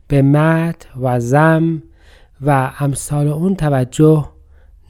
به 0.08 0.22
مت 0.22 0.88
و 1.02 1.20
زم 1.20 1.84
و 2.42 2.72
امثال 2.80 3.28
اون 3.28 3.56
توجه 3.56 4.26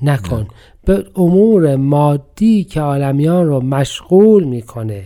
نکن. 0.02 0.48
به 0.86 1.06
امور 1.16 1.76
مادی 1.76 2.64
که 2.64 2.82
عالمیان 2.82 3.46
رو 3.46 3.62
مشغول 3.62 4.44
می‌کنه 4.44 5.06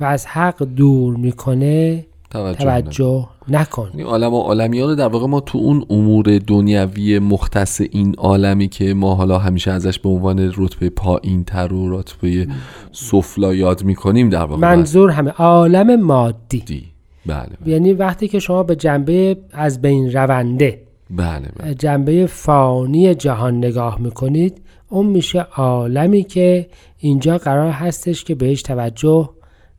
و 0.00 0.04
از 0.04 0.26
حق 0.26 0.62
دور 0.62 1.16
می‌کنه 1.16 2.06
توجه, 2.30 2.58
توجه 2.58 3.28
نکن 3.48 3.90
این 3.94 4.06
عالم 4.06 4.34
و 4.34 4.40
عالمیان 4.40 4.94
در 4.94 5.08
واقع 5.08 5.26
ما 5.26 5.40
تو 5.40 5.58
اون 5.58 5.84
امور 5.90 6.38
دنیوی 6.38 7.18
مختص 7.18 7.80
این 7.90 8.14
عالمی 8.14 8.68
که 8.68 8.94
ما 8.94 9.14
حالا 9.14 9.38
همیشه 9.38 9.70
ازش 9.70 9.98
به 9.98 10.08
عنوان 10.08 10.52
رتبه 10.56 10.90
پایین 10.90 11.44
تر 11.44 11.72
و 11.72 11.98
رتبه 11.98 12.48
سفلا 12.92 13.54
یاد 13.54 13.84
می‌کنیم 13.84 14.30
در 14.30 14.44
واقع 14.44 14.60
منظور 14.60 15.10
همه 15.10 15.30
عالم 15.30 16.02
مادی 16.02 16.60
دی. 16.60 16.84
بله, 17.26 17.48
بله. 17.60 17.72
یعنی 17.72 17.92
وقتی 17.92 18.28
که 18.28 18.38
شما 18.38 18.62
به 18.62 18.76
جنبه 18.76 19.36
از 19.52 19.82
بین 19.82 20.12
رونده 20.12 20.82
بله, 21.10 21.48
بله. 21.56 21.74
جنبه 21.74 22.26
فانی 22.26 23.14
جهان 23.14 23.56
نگاه 23.56 24.00
می‌کنید 24.00 24.60
اون 24.88 25.06
میشه 25.06 25.46
عالمی 25.56 26.22
که 26.22 26.66
اینجا 26.98 27.38
قرار 27.38 27.70
هستش 27.70 28.24
که 28.24 28.34
بهش 28.34 28.62
توجه 28.62 29.30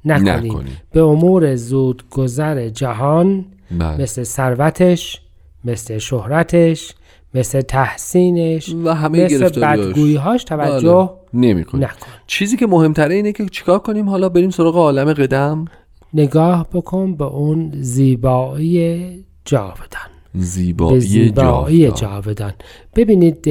نکنیم, 0.06 0.66
به 0.92 1.02
امور 1.02 1.56
زود 1.56 2.04
گذر 2.10 2.70
جهان 2.70 3.46
بله. 3.72 4.02
مثل 4.02 4.24
ثروتش 4.24 5.22
مثل 5.66 5.98
شهرتش 5.98 6.94
مثل 7.34 7.62
تحسینش 7.62 8.76
و 8.84 8.90
همه 8.90 9.26
مثل 9.26 9.50
بدگوییهاش 9.50 10.44
توجه 10.44 11.10
بله. 11.34 11.42
نمی 11.42 11.62
نکن. 11.62 11.82
چیزی 12.28 12.58
که 12.58 12.68
مهمتره 12.68 13.16
اینه 13.16 13.32
که 13.32 13.46
چیکار 13.46 13.80
کنیم؟ 13.80 14.10
حالا 14.10 14.30
بریم 14.30 14.50
سراغ 14.50 14.76
عالم 14.76 15.14
قدم. 15.14 15.66
نگاه 16.14 16.68
بکن 16.74 17.16
به 17.16 17.26
اون 17.26 17.72
زیبایی 17.82 19.24
جاودان. 19.46 20.10
زیبایی, 20.34 21.00
زیبایی 21.00 21.92
جاودان. 21.92 22.54
ببینید 22.96 23.42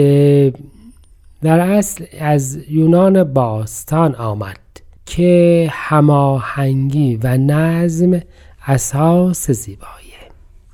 در 1.42 1.61
اصل 1.61 2.05
از 2.20 2.59
یونان 2.70 3.24
باستان 3.24 4.14
آمد 4.14 4.59
که 5.07 5.68
هماهنگی 5.72 7.18
و 7.22 7.37
نظم 7.37 8.20
اساس 8.66 9.50
زیباییه 9.50 10.14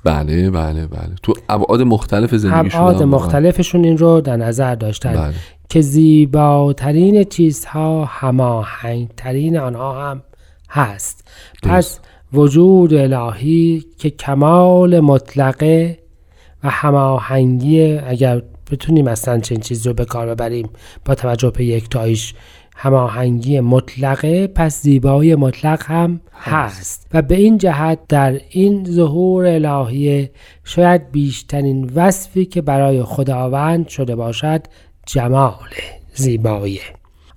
بله 0.03 0.49
بله 0.49 0.87
بله. 0.87 1.15
تو 1.23 1.33
ابعاد 1.49 1.81
مختلف 1.81 2.35
زندگیشون 2.35 2.81
ابعاد 2.81 3.03
مختلفشون 3.03 3.83
این 3.83 3.97
رو 3.97 4.21
در 4.21 4.37
نظر 4.37 4.75
داشتن 4.75 5.13
بله. 5.13 5.33
که 5.69 5.81
زیباترین 5.81 7.23
چیزها 7.23 8.05
هماهنگترین 8.05 9.57
آنها 9.57 10.09
هم 10.09 10.23
هست. 10.69 11.27
پس 11.63 11.99
وجود 12.33 12.93
الهی 12.93 13.85
که 13.97 14.09
کمال 14.09 14.99
مطلقه 14.99 15.99
و 16.63 16.69
هماهنگی 16.69 17.97
اگر 17.97 18.41
بتونیم 18.71 19.07
اصلا 19.07 19.39
چنین 19.39 19.61
چیز 19.61 19.87
رو 19.87 19.93
به 19.93 20.05
کار 20.05 20.27
ببریم 20.27 20.69
با 21.05 21.15
توجه 21.15 21.49
به 21.49 21.65
یک 21.65 21.89
تایش 21.89 22.33
هماهنگی 22.75 23.59
مطلقه 23.59 24.47
پس 24.47 24.81
زیبایی 24.81 25.35
مطلق 25.35 25.83
هم 25.85 26.21
هست. 26.33 27.07
و 27.13 27.21
به 27.21 27.35
این 27.35 27.57
جهت 27.57 27.99
در 28.09 28.41
این 28.49 28.85
ظهور 28.85 29.45
الهیه 29.45 30.31
شاید 30.63 31.11
بیشترین 31.11 31.91
وصفی 31.95 32.45
که 32.45 32.61
برای 32.61 33.03
خداوند 33.03 33.87
شده 33.87 34.15
باشد 34.15 34.61
جمال 35.05 35.69
زیبایی. 36.13 36.79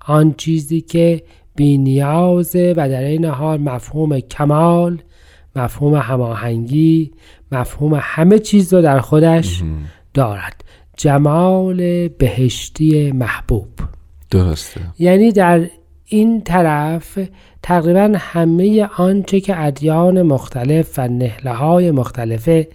آن 0.07 0.33
چیزی 0.37 0.81
که 0.81 1.23
بینیازه 1.55 2.73
و 2.77 2.89
در 2.89 3.03
این 3.03 3.25
حال 3.25 3.61
مفهوم 3.61 4.19
کمال 4.19 5.01
مفهوم 5.55 5.95
هماهنگی 5.95 7.11
مفهوم 7.51 7.99
همه 8.01 8.39
چیز 8.39 8.73
رو 8.73 8.81
در 8.81 8.99
خودش 8.99 9.63
دارد. 10.13 10.63
جمال 10.97 12.07
بهشتی 12.07 13.11
محبوب. 13.11 13.69
درسته. 14.31 14.81
یعنی 14.99 15.31
در 15.31 15.69
این 16.05 16.41
طرف 16.41 17.19
تقریبا 17.63 18.13
همه 18.17 18.89
آنچه 18.97 19.39
که 19.39 19.65
ادیان 19.65 20.21
مختلف 20.21 20.99
و 20.99 21.07
نهله 21.07 21.51
های 21.51 21.91
مختلفه 21.91 22.67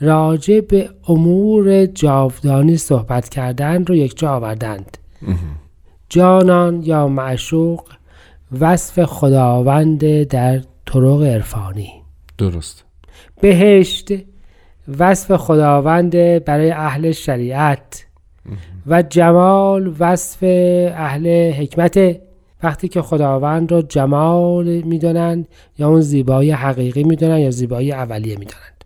راجع 0.00 0.60
به 0.60 0.90
امور 1.08 1.86
جاودانی 1.86 2.76
صحبت 2.76 3.28
کردن 3.28 3.84
رو 3.84 3.94
یک 3.94 4.18
جا 4.18 4.30
آوردند. 4.30 4.98
جانان 6.08 6.82
یا 6.82 7.08
معشوق 7.08 7.84
وصف 8.60 9.04
خداوند 9.04 10.22
در 10.22 10.60
طرق 10.86 11.22
عرفانی. 11.22 11.90
درست 12.38 12.84
بهشت 13.40 14.08
وصف 14.98 15.36
خداوند 15.36 16.10
برای 16.44 16.70
اهل 16.70 17.12
شریعت. 17.12 18.06
و 18.86 19.02
جمال 19.02 19.94
وصف 19.98 20.38
اهل 20.96 21.52
حکمت. 21.52 22.16
وقتی 22.62 22.88
که 22.88 23.02
خداوند 23.02 23.72
رو 23.72 23.82
جمال 23.82 24.66
می‌دانند 24.66 25.48
یا 25.78 25.88
اون 25.88 26.00
زیبایی 26.00 26.50
حقیقی 26.50 27.04
می‌دانند 27.04 27.40
یا 27.40 27.50
زیبایی 27.50 27.92
اولیه 27.92 28.38
می‌دانند. 28.38 28.84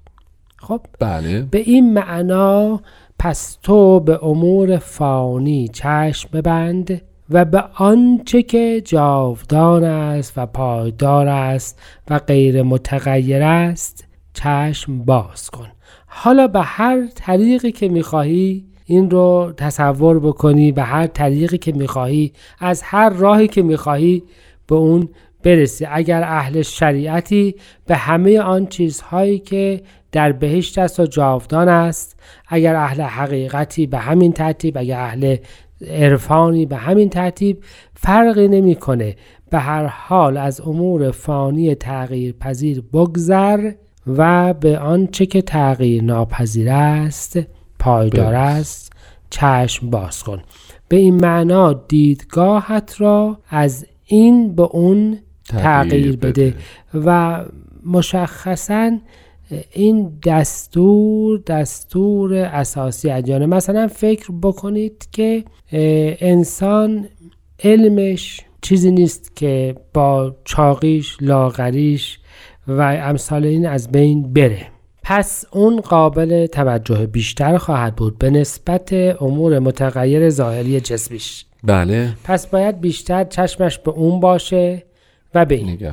خب؟ 0.58 0.80
بله. 0.98 1.42
به 1.42 1.58
این 1.58 1.92
معنا 1.94 2.80
پس 3.18 3.58
تو 3.62 4.00
به 4.00 4.24
امور 4.24 4.76
فانی 4.76 5.68
چشم 5.68 6.28
ببند 6.32 7.02
و 7.30 7.44
به 7.44 7.64
آنچه 7.74 8.42
که 8.42 8.82
جاودان 8.84 9.84
است 9.84 10.32
و 10.36 10.46
پایدار 10.46 11.28
است 11.28 11.80
و 12.10 12.18
غیر 12.18 12.62
متغیر 12.62 13.42
است 13.42 14.04
چشم 14.34 14.98
باز 14.98 15.50
کن. 15.50 15.68
حالا 16.06 16.46
به 16.46 16.60
هر 16.60 17.06
طریقی 17.14 17.72
که 17.72 17.88
می‌خواهی 17.88 18.64
این 18.84 19.10
رو 19.10 19.52
تصور 19.56 20.20
بکنی 20.20 20.72
به 20.72 20.82
هر 20.82 21.06
طریقی 21.06 21.58
که 21.58 21.72
می‌خواهی 21.72 22.32
از 22.58 22.82
هر 22.82 23.08
راهی 23.08 23.48
که 23.48 23.62
می‌خواهی 23.62 24.22
به 24.66 24.74
اون 24.74 25.08
برسی. 25.42 25.86
اگر 25.90 26.22
اهل 26.22 26.62
شریعتی 26.62 27.54
به 27.86 27.96
همه 27.96 28.40
آن 28.40 28.66
چیزهایی 28.66 29.38
که 29.38 29.82
در 30.12 30.32
بهشت 30.32 30.78
است 30.78 31.00
و 31.00 31.06
جاودان 31.06 31.68
است 31.68 32.20
اگر 32.48 32.74
اهل 32.74 33.00
حقیقتی 33.00 33.86
به 33.86 33.98
همین 33.98 34.32
ترتیب 34.32 34.78
اگر 34.78 35.00
اهل 35.00 35.36
عرفانی 35.90 36.66
به 36.66 36.76
همین 36.76 37.08
ترتیب 37.08 37.58
فرقی 37.94 38.48
نمی‌کنه. 38.48 39.16
به 39.50 39.58
هر 39.58 39.86
حال 39.86 40.36
از 40.36 40.60
امور 40.60 41.10
فانی 41.10 41.74
تغییر 41.74 42.32
پذیر 42.32 42.82
بگذر 42.92 43.72
و 44.06 44.54
به 44.54 44.78
آنچه 44.78 45.26
که 45.26 45.42
تغییر 45.42 46.02
ناپذیر 46.02 46.70
است. 46.70 47.38
پایدار 47.82 48.34
است. 48.34 48.92
چشم 49.30 49.90
باز 49.90 50.22
کن. 50.22 50.42
به 50.88 50.96
این 50.96 51.14
معنا 51.14 51.72
دیدگاهت 51.72 52.94
را 52.98 53.38
از 53.48 53.86
این 54.04 54.54
به 54.54 54.62
اون 54.62 55.18
تغییر 55.48 56.16
بده. 56.16 56.54
و 56.94 57.40
مشخصا 57.86 58.98
این 59.72 60.18
دستور 60.26 61.42
دستور 61.46 62.34
اساسی 62.34 63.10
ادیانه 63.10 63.46
مثلا 63.46 63.88
فکر 63.88 64.32
بکنید 64.42 65.08
که 65.12 65.44
انسان 66.20 67.08
علمش 67.64 68.40
چیزی 68.62 68.90
نیست 68.90 69.36
که 69.36 69.74
با 69.94 70.36
چاقیش 70.44 71.16
لاغریش 71.20 72.18
و 72.68 72.80
امثال 73.02 73.44
این 73.44 73.66
از 73.66 73.92
بین 73.92 74.32
بره. 74.32 74.66
پس 75.02 75.44
اون 75.50 75.80
قابل 75.80 76.46
توجه 76.46 77.06
بیشتر 77.06 77.58
خواهد 77.58 77.96
بود 77.96 78.18
به 78.18 78.30
نسبت 78.30 78.92
امور 79.22 79.58
متغیر 79.58 80.30
ظاهری 80.30 80.80
جسمیش. 80.80 81.44
بله. 81.64 82.12
پس 82.24 82.46
باید 82.46 82.80
بیشتر 82.80 83.24
چشمش 83.24 83.78
به 83.78 83.90
اون 83.90 84.20
باشه 84.20 84.82
و 85.34 85.44
به 85.44 85.54
این. 85.54 85.92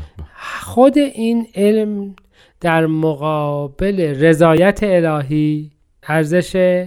خود 0.62 0.98
این 0.98 1.48
علم 1.56 2.16
در 2.62 2.86
مقابل 2.86 4.00
رضایت 4.00 4.80
الهی 4.84 5.72
ارزش 6.04 6.86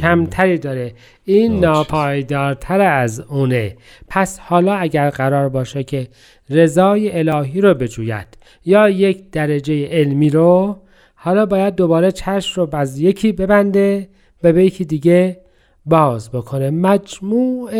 کمتری 0.00 0.58
داره. 0.58 0.94
این 1.24 1.60
ناپایدارتر 1.60 2.80
از 2.80 3.20
اونه. 3.20 3.76
پس 4.08 4.38
حالا 4.38 4.74
اگر 4.74 5.10
قرار 5.10 5.48
باشه 5.48 5.82
که 5.82 6.08
رضای 6.50 7.18
الهی 7.18 7.60
رو 7.60 7.74
بجوید 7.74 8.26
یا 8.64 8.88
یک 8.88 9.30
درجه 9.30 9.86
علمی 9.86 10.30
رو 10.30 10.82
حالا 11.22 11.46
باید 11.46 11.74
دوباره 11.74 12.12
چشم 12.12 12.60
رو 12.60 12.76
از 12.76 13.00
یکی 13.00 13.32
ببنده 13.32 14.08
و 14.42 14.52
به 14.52 14.64
یکی 14.64 14.84
دیگه 14.84 15.40
باز 15.86 16.30
بکنه. 16.30 16.70
مجموع 16.70 17.70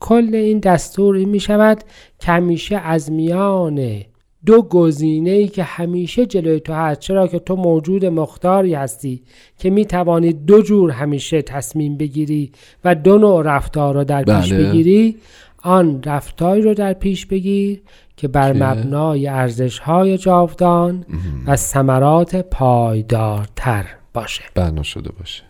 کل 0.00 0.34
این 0.34 0.58
دستور 0.58 1.16
این 1.16 1.28
می 1.28 1.40
شود 1.40 1.84
که 2.18 2.32
همیشه 2.32 2.76
از 2.76 3.12
میان 3.12 4.02
دو 4.46 4.62
گزینه 4.62 5.30
ای 5.30 5.48
که 5.48 5.62
همیشه 5.62 6.26
جلوی 6.26 6.60
تو 6.60 6.72
هست. 6.72 7.00
چرا 7.00 7.26
که 7.26 7.38
تو 7.38 7.56
موجود 7.56 8.04
مختاری 8.04 8.74
هستی 8.74 9.22
که 9.58 9.70
می 9.70 9.86
توانی 9.86 10.32
دو 10.32 10.62
جور 10.62 10.90
همیشه 10.90 11.42
تصمیم 11.42 11.96
بگیری 11.96 12.52
و 12.84 12.94
دو 12.94 13.18
نوع 13.18 13.42
رفتار 13.42 13.94
رو 13.94 14.04
در 14.04 14.22
پیش 14.22 14.52
بله. 14.52 14.68
بگیری. 14.68 15.16
آن 15.62 16.02
رفتاری 16.02 16.62
رو 16.62 16.74
در 16.74 16.92
پیش 16.92 17.26
بگیر 17.26 17.82
که 18.16 18.28
بر 18.28 18.52
مبنای 18.52 19.28
ارزش 19.28 19.78
های 19.78 20.18
جاودان 20.18 21.04
و 21.46 21.56
ثمرات 21.56 22.36
پایدارتر 22.36 23.86
باشه. 24.14 24.42
بنا 24.54 24.82
شده 24.82 25.12
باشه. 25.18 25.42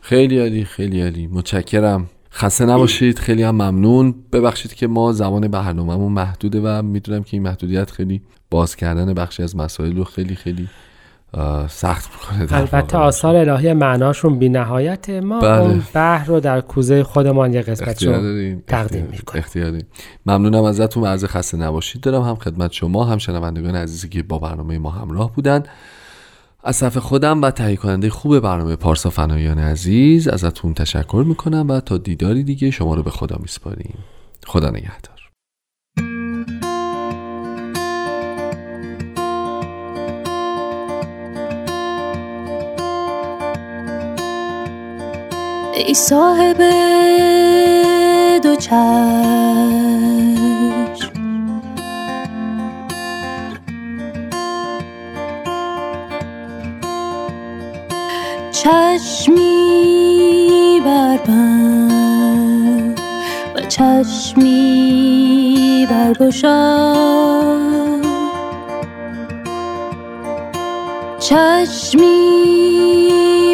خیلی 0.00 0.38
عالی 0.38 0.64
خیلی 0.64 1.02
عالی. 1.02 1.26
متشکرم. 1.26 2.06
خسته 2.32 2.66
نباشید. 2.66 3.18
خیلی 3.18 3.42
هم 3.42 3.54
ممنون. 3.54 4.14
ببخشید 4.32 4.74
که 4.74 4.86
ما 4.86 5.12
زمان 5.12 5.48
برنامهمون 5.48 6.12
محدوده 6.12 6.60
و 6.60 6.82
می‌دونم 6.82 7.22
که 7.22 7.28
این 7.32 7.42
محدودیت 7.42 7.90
خیلی 7.90 8.22
باز 8.50 8.76
کردن 8.76 9.14
بخشی 9.14 9.42
از 9.42 9.56
مسائل 9.56 9.96
رو 9.96 10.04
خیلی 10.04 10.34
خیلی 10.34 10.68
سخت 11.68 12.10
می‌کنه 12.12 12.58
البته 12.58 12.98
آثار 12.98 13.36
الهی 13.36 13.72
معناشون 13.72 14.38
بی 14.38 14.48
نهایت 14.48 15.10
ما 15.10 15.40
بله. 15.40 15.60
اون 15.60 15.82
بحر 15.94 16.26
رو 16.26 16.40
در 16.40 16.60
کوزه 16.60 17.04
خودمان 17.04 17.54
یه 17.54 17.62
قسمت 17.62 18.02
رو 18.02 18.12
تقدیم 18.66 19.08
می‌کنیم. 19.10 19.42
اختیاری 19.44 19.84
ممنونم 20.26 20.64
ازتون 20.64 21.06
عرض 21.06 21.24
خسته 21.24 21.56
نباشید. 21.56 22.02
دارم 22.02 22.22
هم 22.22 22.34
خدمت 22.34 22.72
شما 22.72 23.04
هم 23.04 23.18
شنوندگان 23.18 23.76
عزیزی 23.76 24.08
که 24.08 24.22
با 24.22 24.38
برنامه 24.38 24.78
ما 24.78 24.90
همراه 24.90 25.32
بودن. 25.32 25.62
از 26.64 26.76
صفحه 26.76 27.00
خودم 27.00 27.42
و 27.42 27.50
تهیه 27.50 27.76
کننده 27.76 28.10
خوب 28.10 28.38
برنامه 28.38 28.76
پارسا 28.76 29.10
فنایان 29.10 29.58
عزیز 29.58 30.28
ازتون 30.28 30.74
تشکر 30.74 31.24
می‌کنم 31.26 31.66
و 31.68 31.80
تا 31.80 31.98
دیداری 31.98 32.44
دیگه 32.44 32.70
شما 32.70 32.94
رو 32.94 33.02
به 33.02 33.10
خدا 33.10 33.36
میسپاریم. 33.40 33.98
خدا 34.46 34.70
نگهدار. 34.70 35.15
ای 45.76 45.94
صاحب 45.94 46.56
دو 48.42 48.56
چشم. 48.56 48.76
چشمی 58.52 59.52
بربند 60.84 62.20
و 63.54 63.60
چشمی 63.60 64.66
برگشا 65.90 66.96
چشمی 71.18 72.16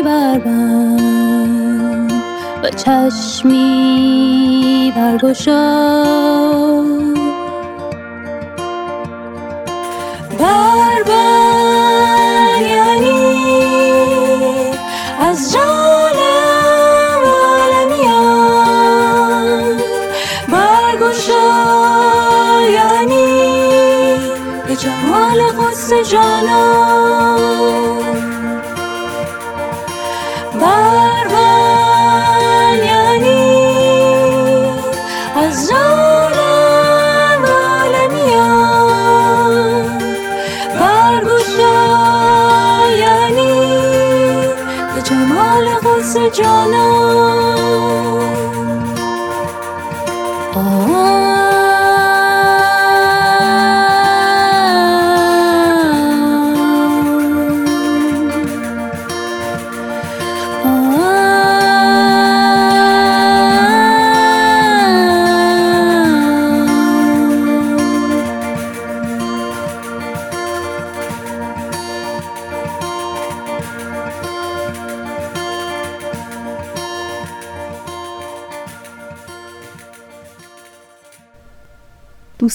بربند 0.04 0.91
چشمی 2.76 3.72
برگشاد. 4.96 6.42
بر 10.38 11.02
بر 11.06 12.62
یعنی 12.70 13.36
از 15.20 15.52
جانم 15.52 17.22
عالمیان. 17.52 18.62
برگشاد 20.48 21.92
یعنی 22.72 23.52
به 24.66 24.76
جمال 24.76 25.40
قصد 25.42 26.02
جانم 26.02 26.91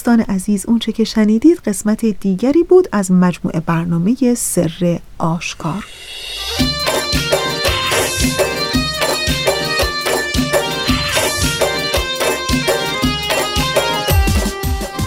دوستان 0.08 0.36
عزیز 0.36 0.66
اونچه 0.68 0.92
که 0.92 1.04
شنیدید 1.04 1.60
قسمت 1.66 2.06
دیگری 2.06 2.64
بود 2.64 2.88
از 2.92 3.12
مجموعه 3.12 3.60
برنامه 3.60 4.36
سر 4.36 5.00
آشکار. 5.18 5.86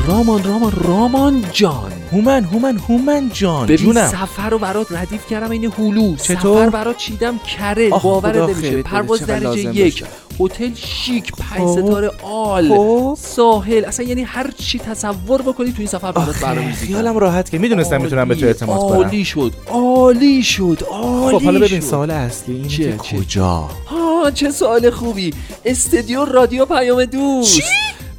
رامان 0.06 0.44
رامان 0.44 0.72
رامان 0.72 1.44
جان. 1.52 1.92
هومن 2.12 2.44
هومن 2.44 2.78
هومن 2.78 3.30
جان. 3.32 3.64
ببین 3.66 3.76
جونم. 3.76 4.08
سفر 4.08 4.50
رو 4.50 4.58
برات 4.58 4.92
ردیف 4.92 5.26
کردم 5.26 5.50
این 5.50 5.72
هلو. 5.78 6.16
چطور؟ 6.16 6.36
سفر 6.38 6.70
برات 6.70 6.96
چیدم 6.96 7.38
کره 7.38 7.90
خدا 7.90 8.46
نمیشه. 8.46 8.82
پرواز 8.82 9.26
درجه 9.26 9.76
یک. 9.76 10.04
هتل 10.40 10.74
شیک 10.74 11.32
پنج 11.50 11.60
خب. 11.60 11.86
ستاره 11.86 12.10
آل 12.22 12.68
خب. 12.68 13.18
ساحل 13.20 13.84
اصلا 13.84 14.06
یعنی 14.06 14.22
هر 14.22 14.50
چی 14.50 14.78
تصور 14.78 15.42
بکنی 15.42 15.72
تو 15.72 15.78
این 15.78 15.86
سفر 15.86 16.12
برات 16.12 16.40
برنامه‌ریزی. 16.40 16.86
خیالم 16.86 17.18
راحت 17.18 17.50
که 17.50 17.58
می‌دونستم 17.58 18.00
می‌تونم 18.00 18.28
به 18.28 18.34
تو 18.34 18.46
اعتماد 18.46 18.78
کنم 18.78 18.96
عالی 18.96 19.24
شد 19.24 19.52
عالی 19.68 20.42
شد 20.42 20.82
عالی 20.90 21.38
خب 21.38 21.44
حالا 21.44 21.60
ببین. 21.60 21.80
سوال 21.80 22.10
اصلی 22.10 22.54
اینه؟ 22.54 22.68
که 22.68 22.98
چیه؟ 23.02 23.20
کجا 23.20 23.68
ها 23.86 24.30
چه 24.34 24.50
سوال 24.50 24.90
خوبی 24.90 25.34
استدیو 25.64 26.24
رادیو 26.24 26.64
پیام 26.64 27.04
دوست 27.04 27.60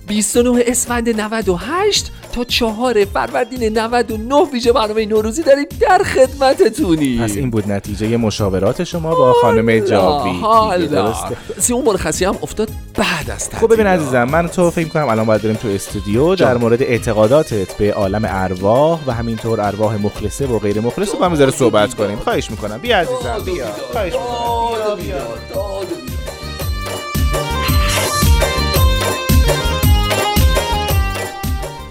29 0.07 0.63
اسفند 0.67 1.21
98 1.21 2.11
تا 2.31 2.43
4 2.43 3.05
فروردین 3.05 3.77
99 3.77 4.35
ویژه 4.53 4.71
برنامه 4.71 5.05
نوروزی 5.05 5.43
داریم 5.43 5.65
در 5.79 6.03
خدمتتونیم 6.03 7.23
پس 7.23 7.35
این 7.35 7.49
بود 7.49 7.71
نتیجه 7.71 8.17
مشاورات 8.17 8.83
شما 8.83 9.15
با 9.15 9.33
خانم 9.33 9.79
جاوی 9.79 10.39
حالا. 10.41 11.13
سی 11.59 11.73
اون 11.73 11.85
مرخصی 11.85 12.25
هم 12.25 12.37
افتاد 12.43 12.69
بعد 12.95 13.31
از 13.31 13.49
خب 13.49 13.65
ببین 13.65 13.85
تعطیلات. 13.85 13.99
عزیزم 13.99 14.23
من 14.23 14.47
تو 14.47 14.71
فکر 14.71 14.87
کنم 14.87 15.07
الان 15.07 15.25
باید 15.25 15.41
بریم 15.41 15.55
تو 15.55 15.67
استودیو 15.67 16.35
در 16.35 16.57
مورد 16.57 16.81
اعتقاداتت 16.81 17.73
به 17.77 17.93
عالم 17.93 18.21
ارواح 18.27 18.99
و 19.07 19.11
همینطور 19.11 19.61
ارواح 19.61 19.95
مخلصه 19.95 20.47
و 20.47 20.59
غیر 20.59 20.81
مخلصه 20.81 21.17
با 21.17 21.25
هم 21.25 21.51
صحبت 21.51 21.93
کنیم. 21.93 22.17
خواهش 22.19 22.51
می‌کنم. 22.51 22.77
بیا 22.77 22.97
عزیزم 22.97 23.41
بیا. 23.45 23.65
خواهش 23.91 24.13
می‌کنم. 24.13 24.95
بیا 24.95 24.95
بیا. 24.95 25.80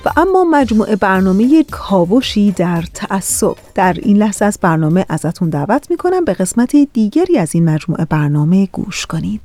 و 0.05 0.11
اما 0.17 0.45
مجموعه 0.45 0.97
برنامه 0.97 1.65
کاوشی 1.71 2.53
در 2.53 2.85
تعصب. 2.95 3.55
در 3.75 3.97
این 4.03 4.17
لحظه 4.17 4.45
از 4.45 4.59
برنامه 4.63 5.07
ازتون 5.09 5.51
دعوت 5.51 5.91
می‌کنم 5.91 6.25
به 6.25 6.33
قسمت 6.33 6.77
دیگری 6.93 7.39
از 7.39 7.55
این 7.55 7.65
مجموعه 7.65 8.05
برنامه 8.05 8.69
گوش 8.73 9.07
کنید. 9.07 9.41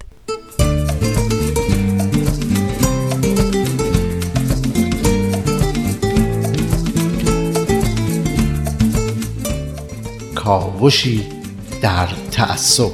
کاوشی 10.36 11.26
در 11.82 12.08
تعصب. 12.32 12.92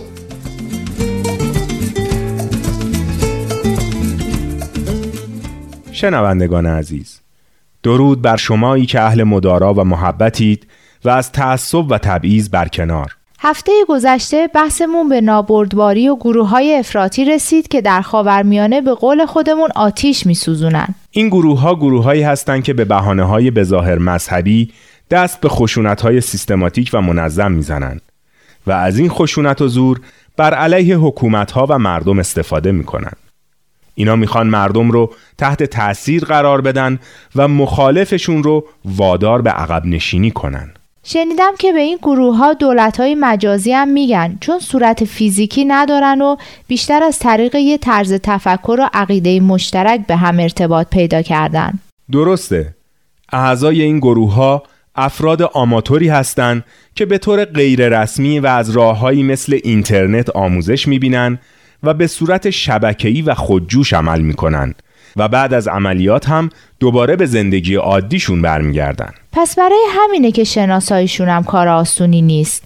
شنوندگان 5.91 6.65
عزیز 6.65 7.20
درود 7.83 8.21
بر 8.21 8.37
شمایی 8.37 8.85
که 8.85 9.01
اهل 9.01 9.23
مدارا 9.23 9.73
و 9.73 9.83
محبتید 9.83 10.67
و 11.05 11.09
از 11.09 11.31
تعصب 11.31 11.91
و 11.91 11.97
تبعیض 11.97 12.49
برکنار 12.49 13.15
هفته 13.43 13.71
گذشته 13.89 14.47
بحثمون 14.47 15.09
به 15.09 15.21
نابردباری 15.21 16.09
و 16.09 16.15
گروه 16.15 16.49
های 16.49 16.75
افراطی 16.75 17.25
رسید 17.25 17.67
که 17.67 17.81
در 17.81 18.01
خاورمیانه 18.01 18.81
به 18.81 18.93
قول 18.93 19.25
خودمون 19.25 19.69
آتیش 19.75 20.25
میسوزونن. 20.25 20.87
این 21.11 21.27
گروه 21.27 21.59
ها 21.59 21.75
گروه 21.75 22.03
هایی 22.03 22.21
هستند 22.21 22.63
که 22.63 22.73
به 22.73 22.85
بحانه 22.85 23.23
های 23.23 23.51
بظاهر 23.51 23.97
مذهبی 23.97 24.71
دست 25.11 25.41
به 25.41 25.49
خشونت 25.49 26.01
های 26.01 26.21
سیستماتیک 26.21 26.89
و 26.93 27.01
منظم 27.01 27.51
می‌زنند 27.51 28.01
و 28.67 28.71
از 28.71 28.99
این 28.99 29.09
خشونت 29.09 29.61
و 29.61 29.67
زور 29.67 30.01
بر 30.37 30.53
علیه 30.53 30.97
حکومت 30.97 31.51
ها 31.51 31.65
و 31.69 31.79
مردم 31.79 32.19
استفاده 32.19 32.71
می‌کنند. 32.71 33.17
اینا 34.01 34.15
می‌خوان 34.15 34.47
مردم 34.47 34.91
رو 34.91 35.13
تحت 35.37 35.63
تأثیر 35.63 36.25
قرار 36.25 36.61
بدن 36.61 36.99
و 37.35 37.47
مخالفشون 37.47 38.43
رو 38.43 38.65
وادار 38.85 39.41
به 39.41 39.49
عقب 39.49 39.85
نشینی 39.85 40.31
کنن. 40.31 40.73
شنیدم 41.03 41.51
که 41.59 41.73
به 41.73 41.79
این 41.79 41.97
گروه 41.97 42.37
ها 42.37 42.53
دولت 42.53 42.99
های 42.99 43.15
مجازی 43.15 43.71
هم 43.71 43.87
میگن 43.87 44.37
چون 44.41 44.59
صورت 44.59 45.05
فیزیکی 45.05 45.65
ندارن 45.65 46.21
و 46.21 46.35
بیشتر 46.67 47.03
از 47.03 47.19
طریق 47.19 47.55
یه 47.55 47.77
طرز 47.77 48.13
تفکر 48.13 48.77
و 48.79 48.89
عقیده 48.93 49.39
مشترک 49.39 50.07
به 50.07 50.15
هم 50.15 50.39
ارتباط 50.39 50.87
پیدا 50.89 51.21
کردن. 51.21 51.79
درسته 52.11 52.75
اعضای 53.31 53.81
این 53.81 53.99
گروه 53.99 54.33
ها 54.33 54.63
افراد 54.95 55.41
آماتوری 55.41 56.09
هستند 56.09 56.65
که 56.95 57.05
به 57.05 57.17
طور 57.17 57.45
غیر 57.45 58.01
رسمی 58.01 58.39
و 58.39 58.47
از 58.47 58.69
راههایی 58.69 59.23
مثل 59.23 59.59
اینترنت 59.63 60.29
آموزش 60.29 60.87
می‌بینن 60.87 61.39
و 61.83 61.93
به 61.93 62.07
صورت 62.07 62.49
شبکه‌ای 62.49 63.21
و 63.21 63.33
خودجوش 63.33 63.93
عمل 63.93 64.21
می‌کنن 64.21 64.73
و 65.15 65.27
بعد 65.27 65.53
از 65.53 65.67
عملیات 65.67 66.29
هم 66.29 66.49
دوباره 66.79 67.15
به 67.15 67.25
زندگی 67.25 67.75
عادیشون 67.75 68.41
برمیگردن 68.41 69.13
پس 69.31 69.55
برای 69.55 69.85
همینه 69.89 70.31
که 70.31 70.43
شناساییشون 70.43 71.29
هم 71.29 71.43
کار 71.43 71.67
آسونی 71.67 72.21
نیست. 72.21 72.63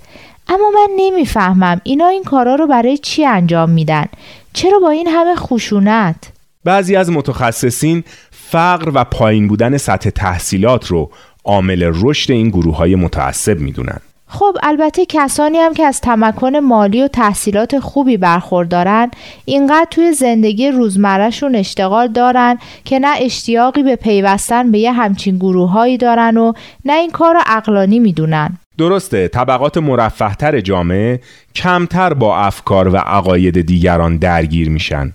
اما 0.48 0.72
من 0.76 0.88
نمی‌فهمم 0.96 1.82
اینا 1.84 2.08
این 2.08 2.24
کارا 2.24 2.56
رو 2.56 2.68
برای 2.68 2.98
چی 2.98 3.26
انجام 3.26 3.70
میدن؟ 3.70 4.06
چرا 4.54 4.80
با 4.80 4.90
این 4.90 5.08
همه 5.08 5.36
خشونت؟ 5.36 6.16
بعضی 6.64 6.96
از 6.96 7.12
متخصصین 7.12 8.04
فقر 8.32 8.92
و 8.94 9.04
پایین 9.04 9.48
بودن 9.48 9.78
سطح 9.78 10.10
تحصیلات 10.10 10.88
رو 10.88 11.12
عامل 11.44 11.92
رشد 11.96 12.32
این 12.32 12.50
گروه 12.50 12.78
های 12.78 12.96
متعصب 12.96 13.60
می‌دونن 13.60 14.00
خب 14.28 14.58
البته 14.64 15.06
کسانی 15.06 15.58
هم 15.58 15.74
که 15.74 15.86
از 15.86 16.02
تمکن 16.02 16.56
مالی 16.56 17.04
و 17.04 17.08
تحصیلات 17.08 17.80
خوبی 17.80 18.18
برخوردارن 18.18 19.12
اینقدر 19.46 19.88
توی 19.92 20.14
زندگی 20.14 20.72
روزمرهشون 20.72 21.56
اشتغال 21.56 22.08
دارن 22.08 22.58
که 22.86 23.00
نه 23.00 23.16
اشتیاقی 23.20 23.84
به 23.84 23.96
پیوستن 23.96 24.72
به 24.72 24.80
یه 24.80 24.92
همچین 24.92 25.38
گروههایی 25.38 25.98
دارن 25.98 26.38
و 26.38 26.54
نه 26.86 26.94
این 26.94 27.12
کار 27.12 27.34
رو 27.34 27.42
عقلانی 27.46 28.00
می‌دونن. 28.00 28.58
درسته 28.78 29.28
طبقات 29.28 29.78
مرفهتر 29.78 30.60
جامعه 30.60 31.20
کمتر 31.56 32.14
با 32.14 32.38
افکار 32.38 32.88
و 32.88 32.98
عقاید 32.98 33.62
دیگران 33.62 34.18
درگیر 34.18 34.70
میشن. 34.70 35.14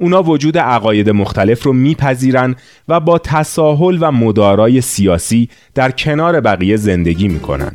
اونا 0.00 0.22
وجود 0.22 0.58
عقاید 0.58 1.10
مختلف 1.10 1.62
رو 1.62 1.72
میپذیرن 1.72 2.56
و 2.88 3.00
با 3.00 3.18
تساهل 3.18 3.98
و 4.00 4.12
مدارای 4.12 4.80
سیاسی 4.80 5.48
در 5.74 5.90
کنار 5.90 6.40
بقیه 6.40 6.76
زندگی 6.76 7.28
می‌کنن. 7.28 7.72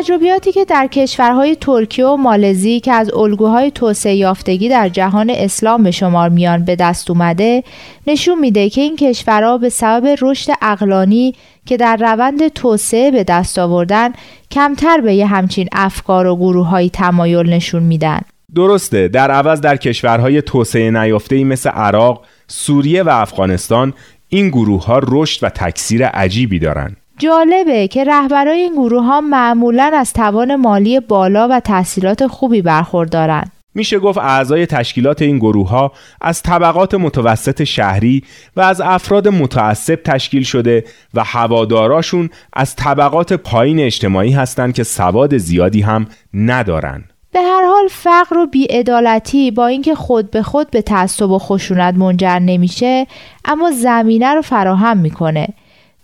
تجربیاتی 0.00 0.52
که 0.52 0.64
در 0.64 0.86
کشورهای 0.86 1.56
ترکیه 1.56 2.06
و 2.06 2.16
مالزی 2.16 2.80
که 2.80 2.92
از 2.92 3.14
الگوهای 3.14 3.70
توسعه 3.70 4.14
یافتگی 4.14 4.68
در 4.68 4.88
جهان 4.88 5.30
اسلام 5.30 5.82
به 5.82 5.90
شمار 5.90 6.28
میان 6.28 6.64
به 6.64 6.76
دست 6.76 7.10
اومده 7.10 7.64
نشون 8.06 8.38
میده 8.38 8.70
که 8.70 8.80
این 8.80 8.96
کشورها 8.96 9.58
به 9.58 9.68
سبب 9.68 10.16
رشد 10.20 10.52
اقلانی 10.62 11.34
که 11.66 11.76
در 11.76 11.96
روند 11.96 12.48
توسعه 12.48 13.10
به 13.10 13.24
دست 13.24 13.58
آوردن 13.58 14.12
کمتر 14.50 15.00
به 15.00 15.14
یه 15.14 15.26
همچین 15.26 15.68
افکار 15.72 16.26
و 16.26 16.36
گروه 16.36 16.66
های 16.66 16.90
تمایل 16.90 17.50
نشون 17.50 17.82
میدن 17.82 18.20
درسته 18.54 19.08
در 19.08 19.30
عوض 19.30 19.60
در 19.60 19.76
کشورهای 19.76 20.42
توسعه 20.42 20.90
نیافته 20.90 21.44
مثل 21.44 21.70
عراق، 21.70 22.24
سوریه 22.48 23.02
و 23.02 23.08
افغانستان 23.08 23.94
این 24.28 24.48
گروه 24.48 24.84
ها 24.84 25.00
رشد 25.02 25.44
و 25.44 25.48
تکثیر 25.48 26.06
عجیبی 26.06 26.58
دارند. 26.58 26.99
جالبه 27.20 27.88
که 27.88 28.04
رهبرای 28.04 28.60
این 28.60 28.72
گروه 28.72 29.04
ها 29.04 29.20
معمولا 29.20 29.90
از 29.94 30.12
توان 30.12 30.56
مالی 30.56 31.00
بالا 31.00 31.48
و 31.50 31.60
تحصیلات 31.60 32.26
خوبی 32.26 32.62
برخوردارن. 32.62 33.44
میشه 33.74 33.98
گفت 33.98 34.18
اعضای 34.18 34.66
تشکیلات 34.66 35.22
این 35.22 35.38
گروه 35.38 35.68
ها 35.68 35.92
از 36.20 36.42
طبقات 36.42 36.94
متوسط 36.94 37.64
شهری 37.64 38.22
و 38.56 38.60
از 38.60 38.80
افراد 38.80 39.28
متعصب 39.28 40.00
تشکیل 40.04 40.42
شده 40.42 40.84
و 41.14 41.24
هواداراشون 41.24 42.30
از 42.52 42.76
طبقات 42.76 43.32
پایین 43.32 43.80
اجتماعی 43.80 44.32
هستند 44.32 44.74
که 44.74 44.82
سواد 44.82 45.36
زیادی 45.36 45.80
هم 45.80 46.06
ندارن. 46.34 47.04
به 47.32 47.40
هر 47.40 47.66
حال 47.66 47.88
فقر 47.90 48.38
و 48.38 48.46
بیعدالتی 48.46 49.50
با 49.50 49.66
اینکه 49.66 49.94
خود 49.94 50.30
به 50.30 50.42
خود 50.42 50.70
به 50.70 50.82
تعصب 50.82 51.30
و 51.30 51.38
خشونت 51.38 51.94
منجر 51.94 52.38
نمیشه 52.38 53.06
اما 53.44 53.70
زمینه 53.70 54.34
رو 54.34 54.42
فراهم 54.42 54.98
می‌کنه 54.98 55.48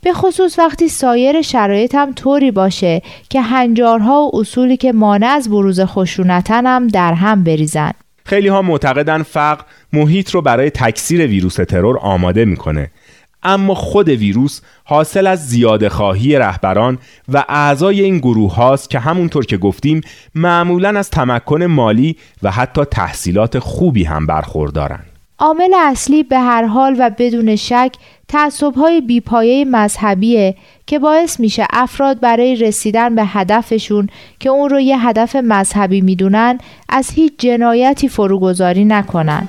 به 0.03 0.13
خصوص 0.13 0.59
وقتی 0.59 0.89
سایر 0.89 1.43
شرایط 1.43 1.95
هم 1.95 2.13
طوری 2.13 2.51
باشه 2.51 3.03
که 3.31 3.43
هنجارها 3.43 4.23
و 4.23 4.37
اصولی 4.37 4.77
که 4.77 4.93
مانع 4.93 5.27
از 5.27 5.51
بروز 5.51 5.81
خشونتن 5.81 6.67
هم 6.67 6.87
در 6.87 7.15
هم 7.15 7.45
بریزن. 7.45 7.93
خیلی 8.25 8.49
ها 8.49 8.63
معتقدن 8.63 9.23
فقر 9.23 9.65
محیط 9.93 10.31
رو 10.31 10.43
برای 10.43 10.71
تکثیر 10.71 11.27
ویروس 11.27 11.55
ترور 11.55 11.99
آماده 11.99 12.45
می‌کنه. 12.45 12.91
اما 13.43 13.75
خود 13.75 14.09
ویروس 14.09 14.61
حاصل 14.85 15.27
از 15.27 15.49
زیاده 15.49 15.89
خواهی 15.89 16.39
رهبران 16.39 16.99
و 17.33 17.45
اعضای 17.49 18.01
این 18.01 18.19
گروه 18.19 18.55
هاست 18.55 18.91
که 18.91 18.99
همونطور 18.99 19.47
که 19.47 19.57
گفتیم 19.57 20.01
معمولا 20.35 20.99
از 20.99 21.11
تمکن 21.11 21.65
مالی 21.65 22.17
و 22.43 22.51
حتی 22.51 22.85
تحصیلات 22.85 23.59
خوبی 23.59 24.05
هم 24.05 24.27
برخوردارن. 24.27 25.01
عامل 25.39 25.75
اصلی 25.77 26.23
به 26.23 26.39
هر 26.39 26.65
حال 26.65 26.97
و 26.99 27.11
بدون 27.19 27.57
شک 27.57 27.93
تعصبهای 28.29 29.01
بیپایه 29.01 29.65
مذهبیه 29.65 30.55
که 30.87 30.99
باعث 30.99 31.41
میشه 31.41 31.67
افراد 31.73 32.21
برای 32.21 32.57
رسیدن 32.57 33.15
به 33.15 33.25
هدفشون 33.25 34.09
که 34.41 34.49
اون 34.49 34.71
رو 34.71 34.81
یه 34.81 35.07
هدف 35.07 35.37
مذهبی 35.37 36.01
می‌دونن 36.01 36.59
از 36.89 37.11
هیچ 37.11 37.33
جنایتی 37.39 38.09
فروگذاری 38.09 38.85
نکنن. 38.85 39.49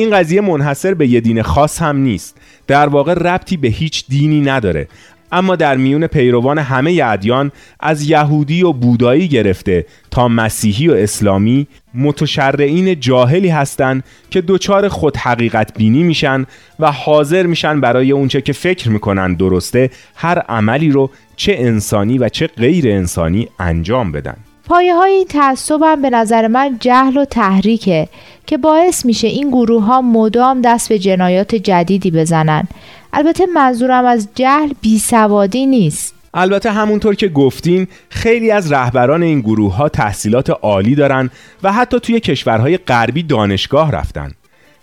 این 0.00 0.10
قضیه 0.10 0.40
منحصر 0.40 0.94
به 0.94 1.08
یه 1.08 1.20
دین 1.20 1.42
خاص 1.42 1.82
هم 1.82 1.96
نیست. 1.96 2.36
در 2.66 2.88
واقع 2.88 3.14
ربطی 3.14 3.56
به 3.56 3.68
هیچ 3.68 4.04
دینی 4.08 4.40
نداره. 4.40 4.88
اما 5.32 5.56
در 5.56 5.76
میون 5.76 6.06
پیروان 6.06 6.58
همه 6.58 7.00
ادیان 7.04 7.52
از 7.80 8.02
یهودی 8.02 8.62
و 8.62 8.72
بودایی 8.72 9.28
گرفته 9.28 9.86
تا 10.10 10.28
مسیحی 10.28 10.88
و 10.88 10.92
اسلامی 10.92 11.66
متشرعین 11.94 13.00
جاهلی 13.00 13.48
هستند 13.48 14.04
که 14.30 14.40
دچار 14.40 14.88
خود 14.88 15.16
حقیقت 15.16 15.78
بینی 15.78 16.02
میشن 16.02 16.46
و 16.78 16.92
حاضر 16.92 17.46
میشن 17.46 17.80
برای 17.80 18.12
اونچه 18.12 18.40
که 18.40 18.52
فکر 18.52 18.90
می‌کنن 18.90 19.34
درسته 19.34 19.90
هر 20.14 20.38
عملی 20.38 20.90
رو 20.90 21.10
چه 21.36 21.54
انسانی 21.58 22.18
و 22.18 22.28
چه 22.28 22.46
غیر 22.46 22.88
انسانی 22.88 23.48
انجام 23.58 24.12
بدن. 24.12 24.36
پایه 24.70 24.94
های 24.94 25.12
این 25.12 25.26
تعصب 25.26 25.82
هم 25.82 26.02
به 26.02 26.10
نظر 26.10 26.46
من 26.46 26.76
جهل 26.80 27.16
و 27.16 27.24
تحریکه 27.24 28.08
که 28.46 28.56
باعث 28.56 29.06
میشه 29.06 29.28
این 29.28 29.48
گروه 29.48 29.84
ها 29.84 30.02
مدام 30.02 30.60
دست 30.60 30.88
به 30.88 30.98
جنایات 30.98 31.54
جدیدی 31.54 32.10
بزنن. 32.10 32.68
البته 33.12 33.46
منظورم 33.46 34.04
از 34.04 34.28
جهل 34.34 34.72
بیسوادی 34.80 35.66
نیست. 35.66 36.14
البته 36.34 36.70
همونطور 36.70 37.14
که 37.14 37.28
گفتین 37.28 37.86
خیلی 38.08 38.50
از 38.50 38.72
رهبران 38.72 39.22
این 39.22 39.40
گروه 39.40 39.74
ها 39.76 39.88
تحصیلات 39.88 40.50
عالی 40.50 40.94
دارن 40.94 41.30
و 41.62 41.72
حتی 41.72 42.00
توی 42.00 42.20
کشورهای 42.20 42.76
غربی 42.76 43.22
دانشگاه 43.22 43.92
رفتن. 43.92 44.32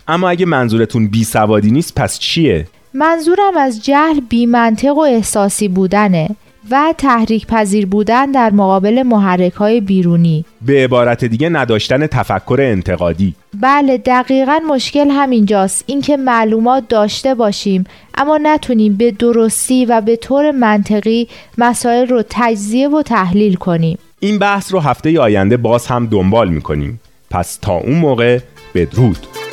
اما 0.07 0.29
اگه 0.29 0.45
منظورتون 0.45 1.07
بیسوادی 1.07 1.71
نیست 1.71 1.95
پس 1.95 2.19
چیه؟ 2.19 2.67
منظورم 2.93 3.57
از 3.57 3.85
جهل 3.85 4.19
بیمنطق 4.29 4.97
و 4.97 5.01
احساسی 5.01 5.67
بودنه. 5.67 6.29
و 6.71 6.93
تحریک 6.97 7.47
پذیر 7.47 7.85
بودن 7.85 8.31
در 8.31 8.51
مقابل 8.51 9.03
محرک 9.03 9.53
های 9.53 9.81
بیرونی. 9.81 10.45
به 10.61 10.83
عبارت 10.83 11.25
دیگه 11.25 11.49
نداشتن 11.49 12.07
تفکر 12.07 12.57
انتقادی. 12.61 13.35
بله 13.61 13.97
دقیقا 13.97 14.59
مشکل 14.69 15.09
همینجاست. 15.09 15.83
اینکه 15.87 16.17
معلومات 16.17 16.87
داشته 16.89 17.35
باشیم 17.35 17.83
اما 18.15 18.39
نتونیم 18.43 18.93
به 18.93 19.11
درستی 19.11 19.85
و 19.85 20.01
به 20.01 20.15
طور 20.15 20.51
منطقی 20.51 21.27
مسائل 21.57 22.07
رو 22.07 22.23
تجزیه 22.29 22.89
و 22.89 23.01
تحلیل 23.01 23.55
کنیم. 23.55 23.97
این 24.19 24.39
بحث 24.39 24.73
رو 24.73 24.79
هفته 24.79 25.19
آینده 25.19 25.57
باز 25.57 25.87
هم 25.87 26.05
دنبال 26.05 26.49
می‌کنیم. 26.49 26.99
پس 27.29 27.57
تا 27.61 27.73
اون 27.73 27.95
موقع 27.95 28.39
بدرود. 28.75 29.46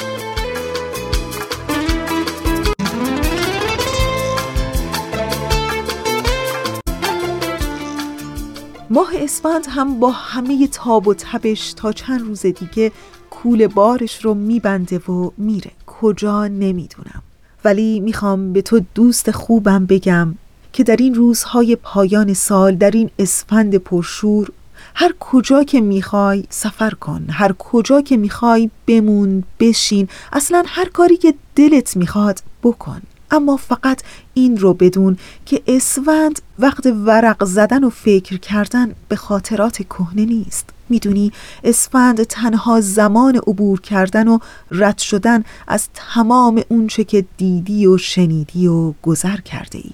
ماه 8.90 9.10
اسفند 9.14 9.66
هم 9.68 10.00
با 10.00 10.10
همه 10.10 10.66
تاب 10.66 11.08
و 11.08 11.14
تبش 11.14 11.72
تا 11.72 11.92
چند 11.92 12.20
روز 12.20 12.46
دیگه 12.46 12.92
کول 13.30 13.66
بارش 13.66 14.24
رو 14.24 14.34
میبنده 14.34 14.98
و 14.98 15.30
میره. 15.38 15.70
کجا 15.86 16.46
نمی‌دونم. 16.46 17.22
ولی 17.64 18.00
می‌خوام 18.00 18.52
به 18.52 18.62
تو 18.62 18.80
دوست 18.94 19.30
خوبم 19.30 19.86
بگم 19.86 20.34
که 20.72 20.84
در 20.84 20.96
این 20.96 21.14
روزهای 21.14 21.76
پایان 21.76 22.34
سال 22.34 22.74
در 22.74 22.90
این 22.90 23.10
اسفند 23.18 23.74
پرشور 23.74 24.48
هر 24.94 25.14
کجا 25.20 25.64
که 25.64 25.80
می‌خوای 25.80 26.44
سفر 26.50 26.90
کن. 26.90 27.26
هر 27.30 27.52
کجا 27.52 28.00
که 28.00 28.16
می‌خوای 28.16 28.70
بمون 28.86 29.44
بشین. 29.60 30.08
اصلا 30.32 30.64
هر 30.66 30.88
کاری 30.88 31.16
که 31.16 31.34
دلت 31.56 31.96
می‌خواد 31.96 32.42
بکن. 32.62 33.02
اما 33.34 33.56
فقط 33.56 34.02
این 34.34 34.56
رو 34.56 34.74
بدون 34.74 35.18
که 35.46 35.62
اسفند 35.66 36.42
وقت 36.58 36.86
ورق 36.86 37.44
زدن 37.44 37.84
و 37.84 37.90
فکر 37.90 38.36
کردن 38.36 38.94
به 39.08 39.16
خاطرات 39.16 39.82
کهنه 39.82 40.24
نیست. 40.24 40.70
می‌دونی 40.88 41.32
اسفند 41.64 42.22
تنها 42.22 42.80
زمان 42.80 43.36
عبور 43.36 43.80
کردن 43.80 44.28
و 44.28 44.38
رد 44.70 44.98
شدن 44.98 45.44
از 45.66 45.88
تمام 45.94 46.62
اونچه 46.68 47.04
که 47.04 47.24
دیدی 47.36 47.86
و 47.86 47.98
شنیدی 47.98 48.66
و 48.66 48.92
گذر 49.02 49.36
کرده 49.36 49.78
ای 49.78 49.90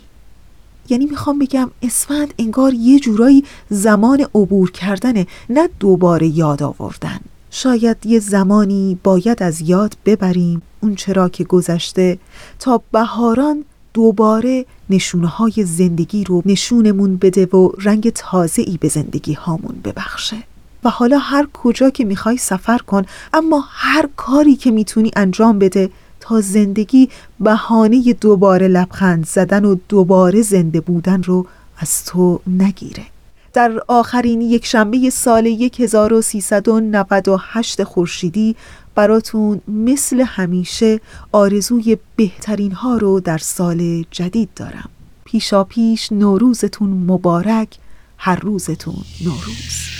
یعنی 0.88 1.06
می‌خوام 1.06 1.38
بگم 1.38 1.70
اسفند 1.82 2.34
انگار 2.38 2.74
یه 2.74 3.00
جورایی 3.00 3.44
زمان 3.70 4.26
عبور 4.34 4.70
کردنه 4.70 5.26
نه 5.50 5.68
دوباره 5.80 6.26
یاد 6.26 6.62
آوردن. 6.62 7.20
شاید 7.50 8.06
یه 8.06 8.18
زمانی 8.18 8.98
باید 9.04 9.42
از 9.42 9.60
یاد 9.60 9.96
ببریم 10.04 10.62
اون 10.80 10.94
چرا 10.94 11.28
که 11.28 11.44
گذشته 11.44 12.18
تا 12.58 12.82
بهاران 12.92 13.64
دوباره 13.94 14.66
نشونه 14.90 15.26
های 15.26 15.64
زندگی 15.64 16.24
رو 16.24 16.42
نشونمون 16.46 17.16
بده 17.16 17.46
و 17.46 17.72
رنگ 17.78 18.10
تازه 18.10 18.62
ای 18.62 18.78
به 18.80 18.88
زندگی 18.88 19.32
هامون 19.32 19.80
ببخشه. 19.84 20.36
و 20.84 20.90
حالا 20.90 21.18
هر 21.18 21.48
کجا 21.52 21.90
که 21.90 22.04
می‌خوای 22.04 22.36
سفر 22.36 22.78
کن 22.78 23.04
اما 23.32 23.64
هر 23.68 24.08
کاری 24.16 24.56
که 24.56 24.70
می‌تونی 24.70 25.10
انجام 25.16 25.58
بده 25.58 25.90
تا 26.20 26.40
زندگی 26.40 27.08
بهانه 27.40 28.12
دوباره 28.12 28.68
لبخند 28.68 29.26
زدن 29.26 29.64
و 29.64 29.76
دوباره 29.88 30.42
زنده 30.42 30.80
بودن 30.80 31.22
رو 31.22 31.46
از 31.78 32.04
تو 32.04 32.40
نگیره. 32.46 33.04
در 33.52 33.82
آخرین 33.88 34.40
یک 34.40 34.66
شنبه 34.66 35.10
سال 35.10 35.70
1398 35.78 37.82
خورشیدی 37.82 38.56
براتون 38.94 39.60
مثل 39.68 40.20
همیشه 40.20 41.00
آرزوی 41.32 41.96
بهترین 42.16 42.72
ها 42.72 42.96
رو 42.96 43.20
در 43.20 43.38
سال 43.38 44.04
جدید 44.10 44.48
دارم. 44.56 44.88
پیشا 45.24 45.64
پیش 45.64 46.12
نوروزتون 46.12 46.90
مبارک 46.90 47.76
هر 48.18 48.36
روزتون 48.36 49.04
نوروز. 49.24 49.90